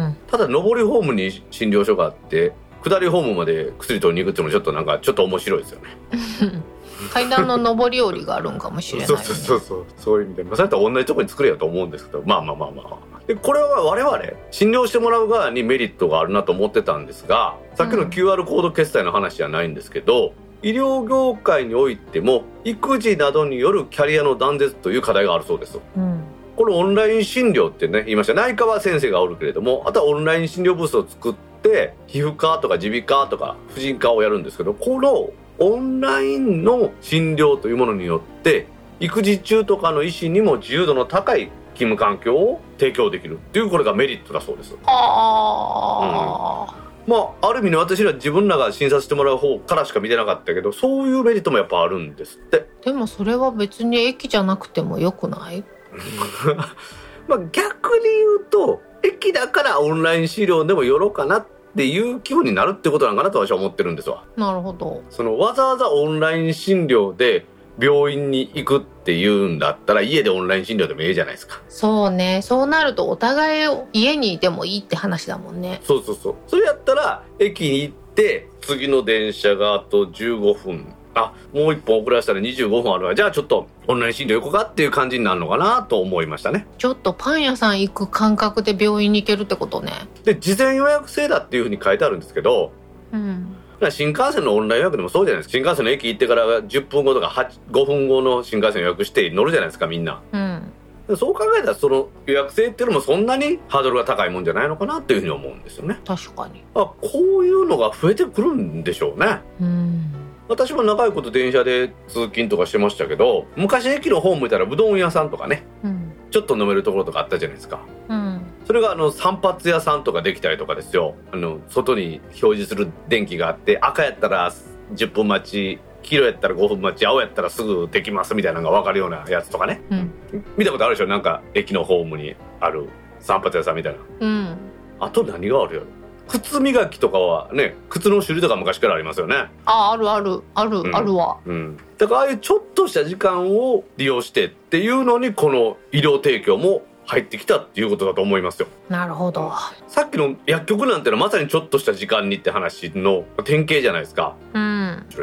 [0.09, 0.17] ん。
[0.27, 2.53] ただ上りホームに診療所があって
[2.83, 5.89] 下りホームまで薬取りに行くっていうのもちょっとなんかちょっと面白いですよね
[7.13, 9.15] 階段の上り下りがあるんかもしれない、ね。
[9.17, 9.85] そうそうそうそう。
[9.97, 12.23] そういう意味で、まあ、それと同じところに作れよと思うんですけど。
[12.25, 13.17] まあまあまあまあ。
[13.27, 14.19] でこれは我々
[14.51, 18.09] 診療してもらう側にメリットがあるなと思ってたんですがさっきのうん。
[18.09, 20.33] QR コード決済の話じゃないんですけど、
[20.63, 25.79] 医療業界においても育児などによるキャリアの断絶という課題があるそうです。
[25.95, 26.23] うん。
[26.55, 28.33] このオンライン診療ってね言いました。
[28.33, 35.29] 内科は先生がおるけれどもあとはオンライン診療ブースを作って皮膚科とか耳鼻科とか婦人科をやるんですけどこの
[35.59, 38.67] オンラインの診療というものによって
[38.99, 44.75] 育児中とかの医師にも自由度の高い勤務環境を提供できるっていうこれがメリットだそうです。
[44.85, 46.75] ああ、
[47.07, 52.67] まあある意味ね私ら自分らが診察してもらう方からしか見てなかったけどそういうメリットもやっぱあるんですって。
[52.83, 55.63] でもそれは別に駅じゃなくてもよくない？
[57.27, 61.45] まあ逆に言うと駅だからオンライン資料でも寄ろうかなっ
[61.77, 65.03] ていう気分になるってことなんかなと私は思ってるんですわなるほど。
[65.09, 67.45] そのわざわざオンライン診療で
[67.79, 72.41] 病院に行くっていうんだったら家でオンライン診療でもいいじゃないですかそうね。
[72.41, 75.79] そうなるとお互い家にいてもいいって話だもんね。
[75.83, 89.91] そうそうそうそれやったら駅に行って次の電車があと15分あもう一本遅らせたら25分あるわじゃあちょっとオンライン診療行こうかっていう感じになるのかなと思いましたねちょっとパン屋さん行く感覚で病院に行けるってことね。
[90.23, 92.71] で事前予約制だっていうふうに書いてあるんですけど
[93.11, 93.55] うん。
[93.91, 100.71] 新幹線のオンライン予約でもそうじゃないですか新幹線の駅行ってから10分後とか8 5分後の新幹線予約して乗るじゃないですかみんなうん。
[101.07, 106.63] でそう考えたらその予約制っていうのもそんなにハードルが高いもんじゃないのかなっていうふうに思うんですよね確かに。
[106.75, 110.11] あこういうのが増えてくるんでしょうねうん。
[110.49, 116.13] 私も長いこと電車で通勤とかしてましたけど昔駅のホーム見たらうどん屋さんとかねうん。
[116.29, 117.79] ちょっと飲めるところとかあったじゃないですか
[118.09, 118.41] うん。
[118.65, 124.51] それがあの散髪屋さんとかできたりとかですよあの外に表示する電気があって赤やったら
[124.93, 130.11] 10分待ち黄色やったら5分待ち青やったらすぐできますみたいなのが分かるようなやつとかねうん。
[130.57, 131.07] 見たことあるでしょ？
[131.07, 132.87] なんか駅のホームにある
[133.19, 134.57] 散髪屋さんみたいなうん。
[134.99, 135.87] あと何があるやろ？
[136.27, 140.41] 靴磨きとかはね靴の種類とか昔からありますよねあ、あるある。
[140.55, 141.37] ある、うんあるわ。
[141.45, 149.51] うんだからああいうちょっとした時間を利用してっていうのにこの医療提供も入ってきたっていうことだと思いますよなるほど。
[149.87, 154.61] さっきの薬局なんてのはまさにちょっとした時間にって話の典型じゃないですかうん。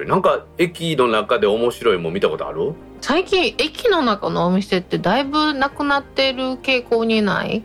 [0.06, 2.74] なんか駅の中で面白いもん見たことある？
[3.00, 7.62] 最近駅の中のお店ってだいぶなくなってる傾向にない？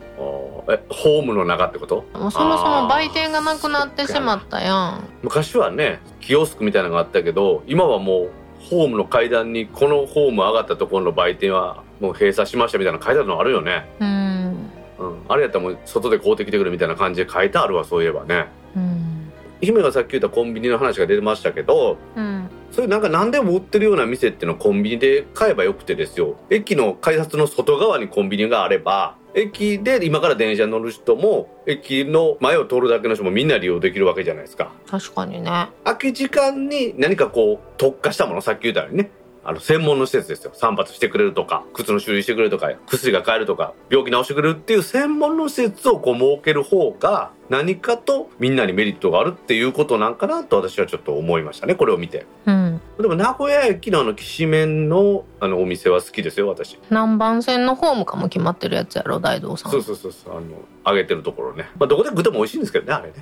[0.68, 2.04] えホームの中ってこと？
[2.14, 5.08] もうそもそも売店がなくなってしまったやん。
[5.22, 13.88] 昔はねキオスクみたいなのがあったけど今はもうホームの階段にこのホーム上がったところの売店はもう閉鎖しましたみたいな書いてあるのあるよね。
[13.98, 14.70] うん。
[14.98, 18.46] うん、あれやったらもう外で買うてきてくるみたいな感じで書いてあるわそういえばね。
[18.76, 19.19] うん
[19.60, 22.48] 姫がさっき言ったコンビニの話が出てましたけどうん。
[22.72, 26.36] そういうなんか何でも売ってるような店っていうのはコンビニで買えばよくてですよ。
[26.50, 34.72] 駅の改札の外側にコンビニがあれば駅で今から電車に乗る人も駅の前を通るだけの人もみんな利用できるわけじゃないですか。
[34.88, 35.68] 確かにね。
[35.84, 39.10] 空き時間に何かこう特化したものさっき言ったようにね
[39.50, 40.52] あの専門の施設ですよ。
[40.54, 51.74] 散髪してくれるとか靴の修理してくれるとか薬が買えるとか病気治してくれるっていう専門の施設をこう設ける方が何かとみんなにメリットがあるっていうことなんかなと私はちょっと思いましたね。
[51.74, 52.26] これを見て。
[52.46, 52.79] うん。
[53.00, 56.78] でも名古屋駅のあのきしめんのあのお店は好きですよ私。
[56.90, 59.72] 南蛮線のホームかも決まってるやつやろ大道さん。
[59.72, 60.46] そうそうそうそうあの
[60.86, 63.14] 揚げてるところね、まあ、どこで食っても美味しいんですけどねあれね。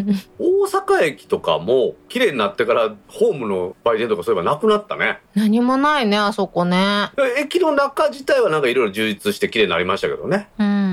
[0.38, 5.20] 大阪駅とかも綺麗になってからホームの売店とかそういえばなくなったね。
[5.34, 7.10] 何もないねあそこね。
[7.38, 10.48] 駅の中自体はなんかいろいろ充実して綺麗になりましたけどね。
[10.58, 10.85] うん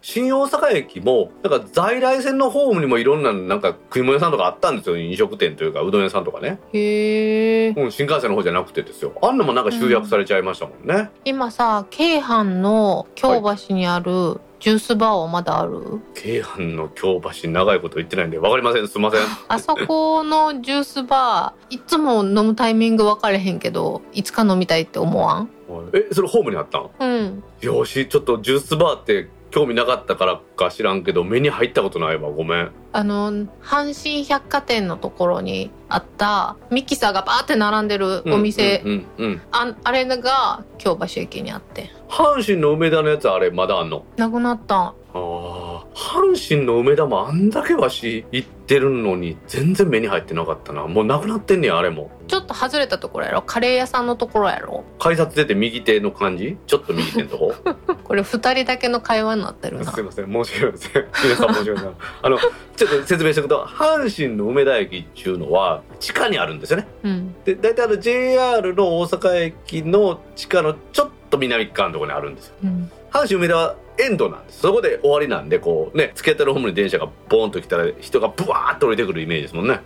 [0.00, 4.96] 新大阪駅もなんか在来線のホームにもいろんななんか食い物屋さんとかあったんですよ。
[4.96, 9.12] 飲食店というかうどん屋さんとかね、へえうん、新幹線の方じゃなくてですよ。
[9.22, 18.86] あんなもんなんか集約されちゃいましたもんね、今さ京阪の京橋にあるジュースバーはまだある、京阪の京橋長いこと言ってないんでわかりません。
[18.86, 19.20] すいません。
[19.48, 25.50] あそこのジュースバーいつも飲むタイミング分かれへんけどいつか飲みたいって思わん？
[25.92, 26.90] えそれホームにあったん？
[27.00, 27.42] うん。
[27.60, 32.70] よしちょっとジュースバーって興味なかったからか知らんけど目に入ったことないわごめん。
[32.92, 33.32] あの
[33.62, 41.90] 阪神百貨店のところにあったミキサーがバーって並んでるお店、うんうんうん、うん、ああれが京橋駅にあって。
[42.08, 44.04] 阪神の梅田のやつあれまだあんの？
[44.16, 50.86] なくなったああ阪神の梅田もあんだけわし行ってるのに全然目に入ってなかったな。
[50.86, 52.10] もうなくなってんねやあれも。
[52.28, 53.42] ちょっと外れたところやろ？
[53.42, 54.84] カレー屋さんのところやろ？
[54.98, 56.58] 改札出て右手の感じ？
[56.66, 57.54] ちょっと右手のとこ？
[58.04, 59.90] これ2人だけの会話になってるな。
[59.90, 61.06] すいません申し訳ないせん。
[61.24, 61.92] 皆さん申し訳ない
[62.22, 66.86] あのちょっと説明しておくと阪神の梅田駅っていうのは地下にあるんですよね。
[67.02, 67.34] うん。
[67.44, 72.54] で大体あの JR の大阪駅の地下のちょっと南側のところにあるんですよ。
[72.64, 72.90] うん。
[73.10, 74.60] 阪神梅田はエンドなんです。
[74.60, 79.80] そこで終わりなんでこうね突き当たるホームに電車がボーンと来たら人がブワーッと降りてくるイメージですもんね。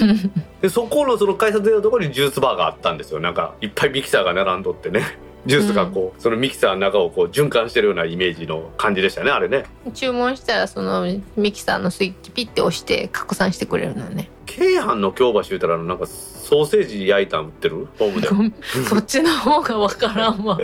[0.60, 3.20] でそこのその改札出のところにジュースバーがあったんですよ。
[3.20, 5.18] なんかいっぱいミキサーが並んどってね。
[5.46, 9.64] ジュースがこう、そのミキサーの中をこう循環してるようなイメージの感じでしたねあれね。
[9.94, 14.28] 注文したらそのミキサーのスイッチピッて押して拡散してくれるのよね。
[14.46, 16.06] 京阪の京橋言うたらなんか
[16.46, 17.88] ソーセージ焼いたん売ってる？
[17.98, 18.28] ホームで。
[18.88, 20.56] そっちの方がわからんわ。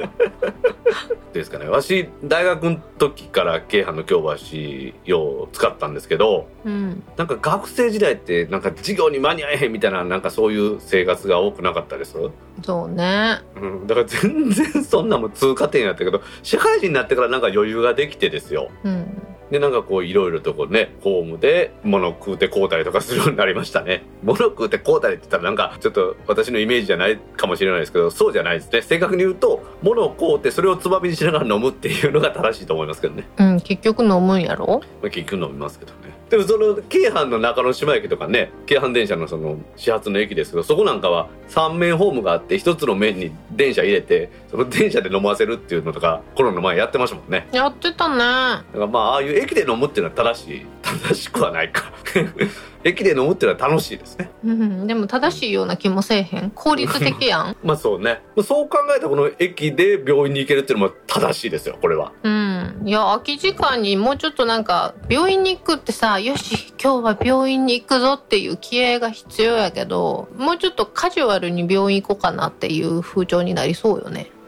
[1.33, 1.67] ですかね。
[1.67, 7.03] わし大学の時から京阪の京橋よう使ったんですけどうん。
[7.17, 12.17] なんか学生時代ってなんか授業に間に合えへんみたいななんかそういう生活が多くなかったです、
[12.63, 13.41] そうね。
[13.57, 18.71] うん、だから全然そんなもん通過点やったけど社会人になってからなんか余裕ができてですよ。
[18.85, 24.03] うんでなんかこういろいろとこうねホームで物食うて買うたりとかするようになりましたね。
[24.25, 28.81] 物食うて買うたりって言ったらなんかちょっと私のイメージじゃないかもしれないですけどそうじゃないですね。
[28.81, 33.29] 正確に言うと物を買うてそれをつまみにしながら飲むっていうのが正しいと思いますけどね。
[33.39, 34.81] うん結局飲むんやろ？
[35.03, 36.13] まあ、結局飲みますけどね。
[36.33, 44.31] でもその京阪の中之島駅とかね京阪電車のその始発の駅ですけどそこなんかは3面ホームがあって1つの面に電車入れて
[44.69, 47.49] 電車で飲ませるっていうのとかコロナの前やってましたもんね。
[47.53, 48.19] やってたね。
[48.19, 50.67] だからまあああいう駅で飲むっていうのは正しい。
[50.83, 51.93] 正しくはないか。
[52.85, 54.31] 駅で飲むっていうのは楽しいですね。
[54.45, 54.87] うん。
[54.87, 56.51] でも正しいような気もせえへん。
[56.51, 57.57] 効率的やん。
[57.65, 58.21] まあそうね。
[58.43, 62.13] そう考えたらこの駅で病院に行けるっていうのも正しいですよこれは。
[62.23, 62.83] うん。
[62.85, 74.31] いや空き時間にもうちょっとなんか病院に行くってさよし今日は病院に行くぞっていう気合が必要やけどもうちょっとカジュアルに病院行こうかなっていう風潮になりそうよね。
[74.37, 74.42] うん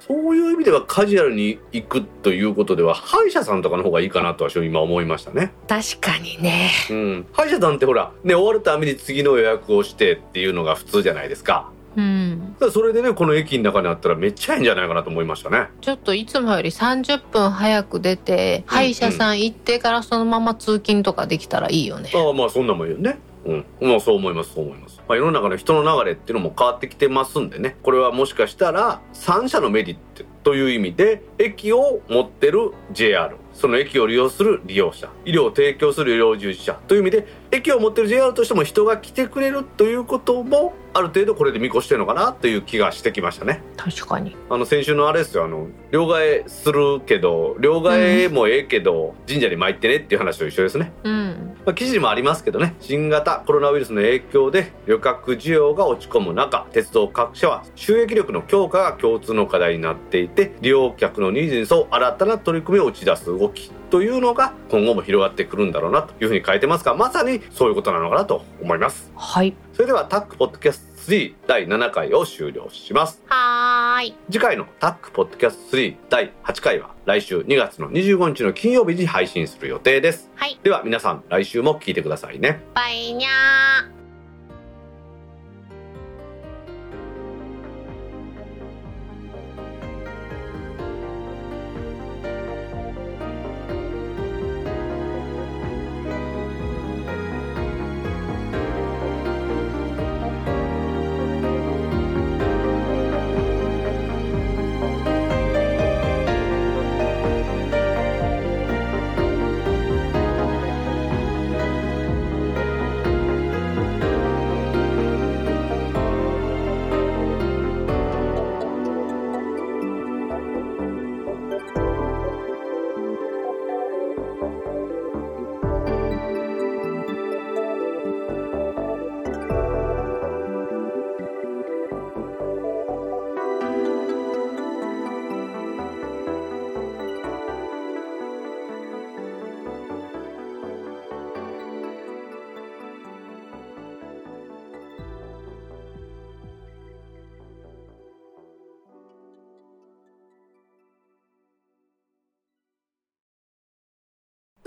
[0.00, 11.70] そういう意味ではカジュアルに行くということでは歯医者さんとかの方がいいかなとは今思いましたね確かにねうん、歯医者さんってほら、ね、終わるために次の予約をしてっていうのが普通じゃないですか。
[11.96, 15.66] うんそれでね、この駅の中にあったらめっちゃいいんじゃないかなと思いましたね。
[15.80, 23.18] ちょっといつもより30分早く出て歯医者さん行ってからそのまま通勤とかできたらいいよねああ、まあそんなもんよね。
[23.44, 23.64] うん。
[23.80, 24.97] まあそう思います、そう思います。
[25.08, 27.76] まあ世の中の人の流れっていうのも変わってきてますんでね。
[27.82, 33.36] これはもしかしたら3社のメリットという意味で、駅を持ってる JR。
[33.58, 43.62] その駅を利用する利用者医療を提供する医療従事者という意味で駅を持ってる JR としても人が来てくれるということもある程度これで見越してるのかなという気がしてきましたね。
[43.76, 44.36] 確かに。
[44.50, 45.44] あの先週のあれですよ。
[45.44, 50.92] あの両替するけど両替もええけど、神社に参ってねっていう話と一緒ですね。
[51.04, 51.56] うん。
[51.64, 52.74] まあ、記事にもありますけどね。
[52.80, 74.14] 新型コロナウイルスの影響で旅客需要が落ち込む中鉄道各社は収益力の強化が共通の課題になっていて利用客のニーズに沿う新たな取り組みを打ち出す動きというのが今後も広がってくるんだろうなというふうに書いてますがまさにそういうことなのかなと思いますはいそれではタックポッドキャスト3第7回を終了しますはーい。
[74.30, 80.58] 次回のタックポッドキャスト3第8回は来週2月の25日の金曜日に配信する予定ですはい。
[80.62, 83.67] では皆さん来週も聞いてくださいねバイニャー。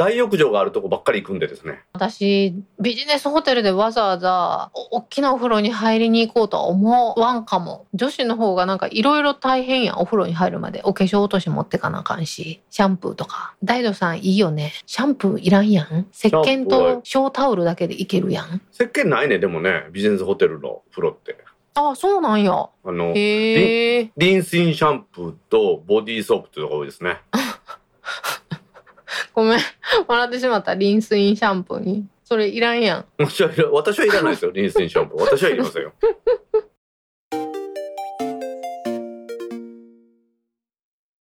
[0.02, 7.86] 大浴場があるとこばっかり行くんでですね私、ビジネスホテルでわざわざお大きなお風呂に入りに行こうとは思わんかも。
[7.94, 9.98] 女子の方がなんかいろいろ大変やん。
[10.00, 10.82] お風呂に入るまで。
[10.86, 12.62] お化粧落とし持ってかなあかんし。
[12.72, 13.54] シャンプーとか。
[13.64, 14.74] 大ドさんいいよね。
[14.88, 16.08] シャンプーいらんやん。
[16.12, 18.62] 石鹸と小タオルだけでいけるやん。
[18.74, 21.38] 石鹸ないねでもねビジネスホテルの風呂って
[21.76, 22.54] あ、そうなんや。
[22.54, 23.14] あの。
[23.14, 27.20] リンスインシャンプーとボディーソープっていうのが多いですね
[29.34, 29.60] ごめん。
[30.08, 30.76] 笑ってしまった。
[30.76, 32.06] リンスインシャンプーに。
[32.24, 33.06] それいらんやん。
[33.20, 35.94] 私はいら私はいらないですよリンスインシャンプー私はいりませんよ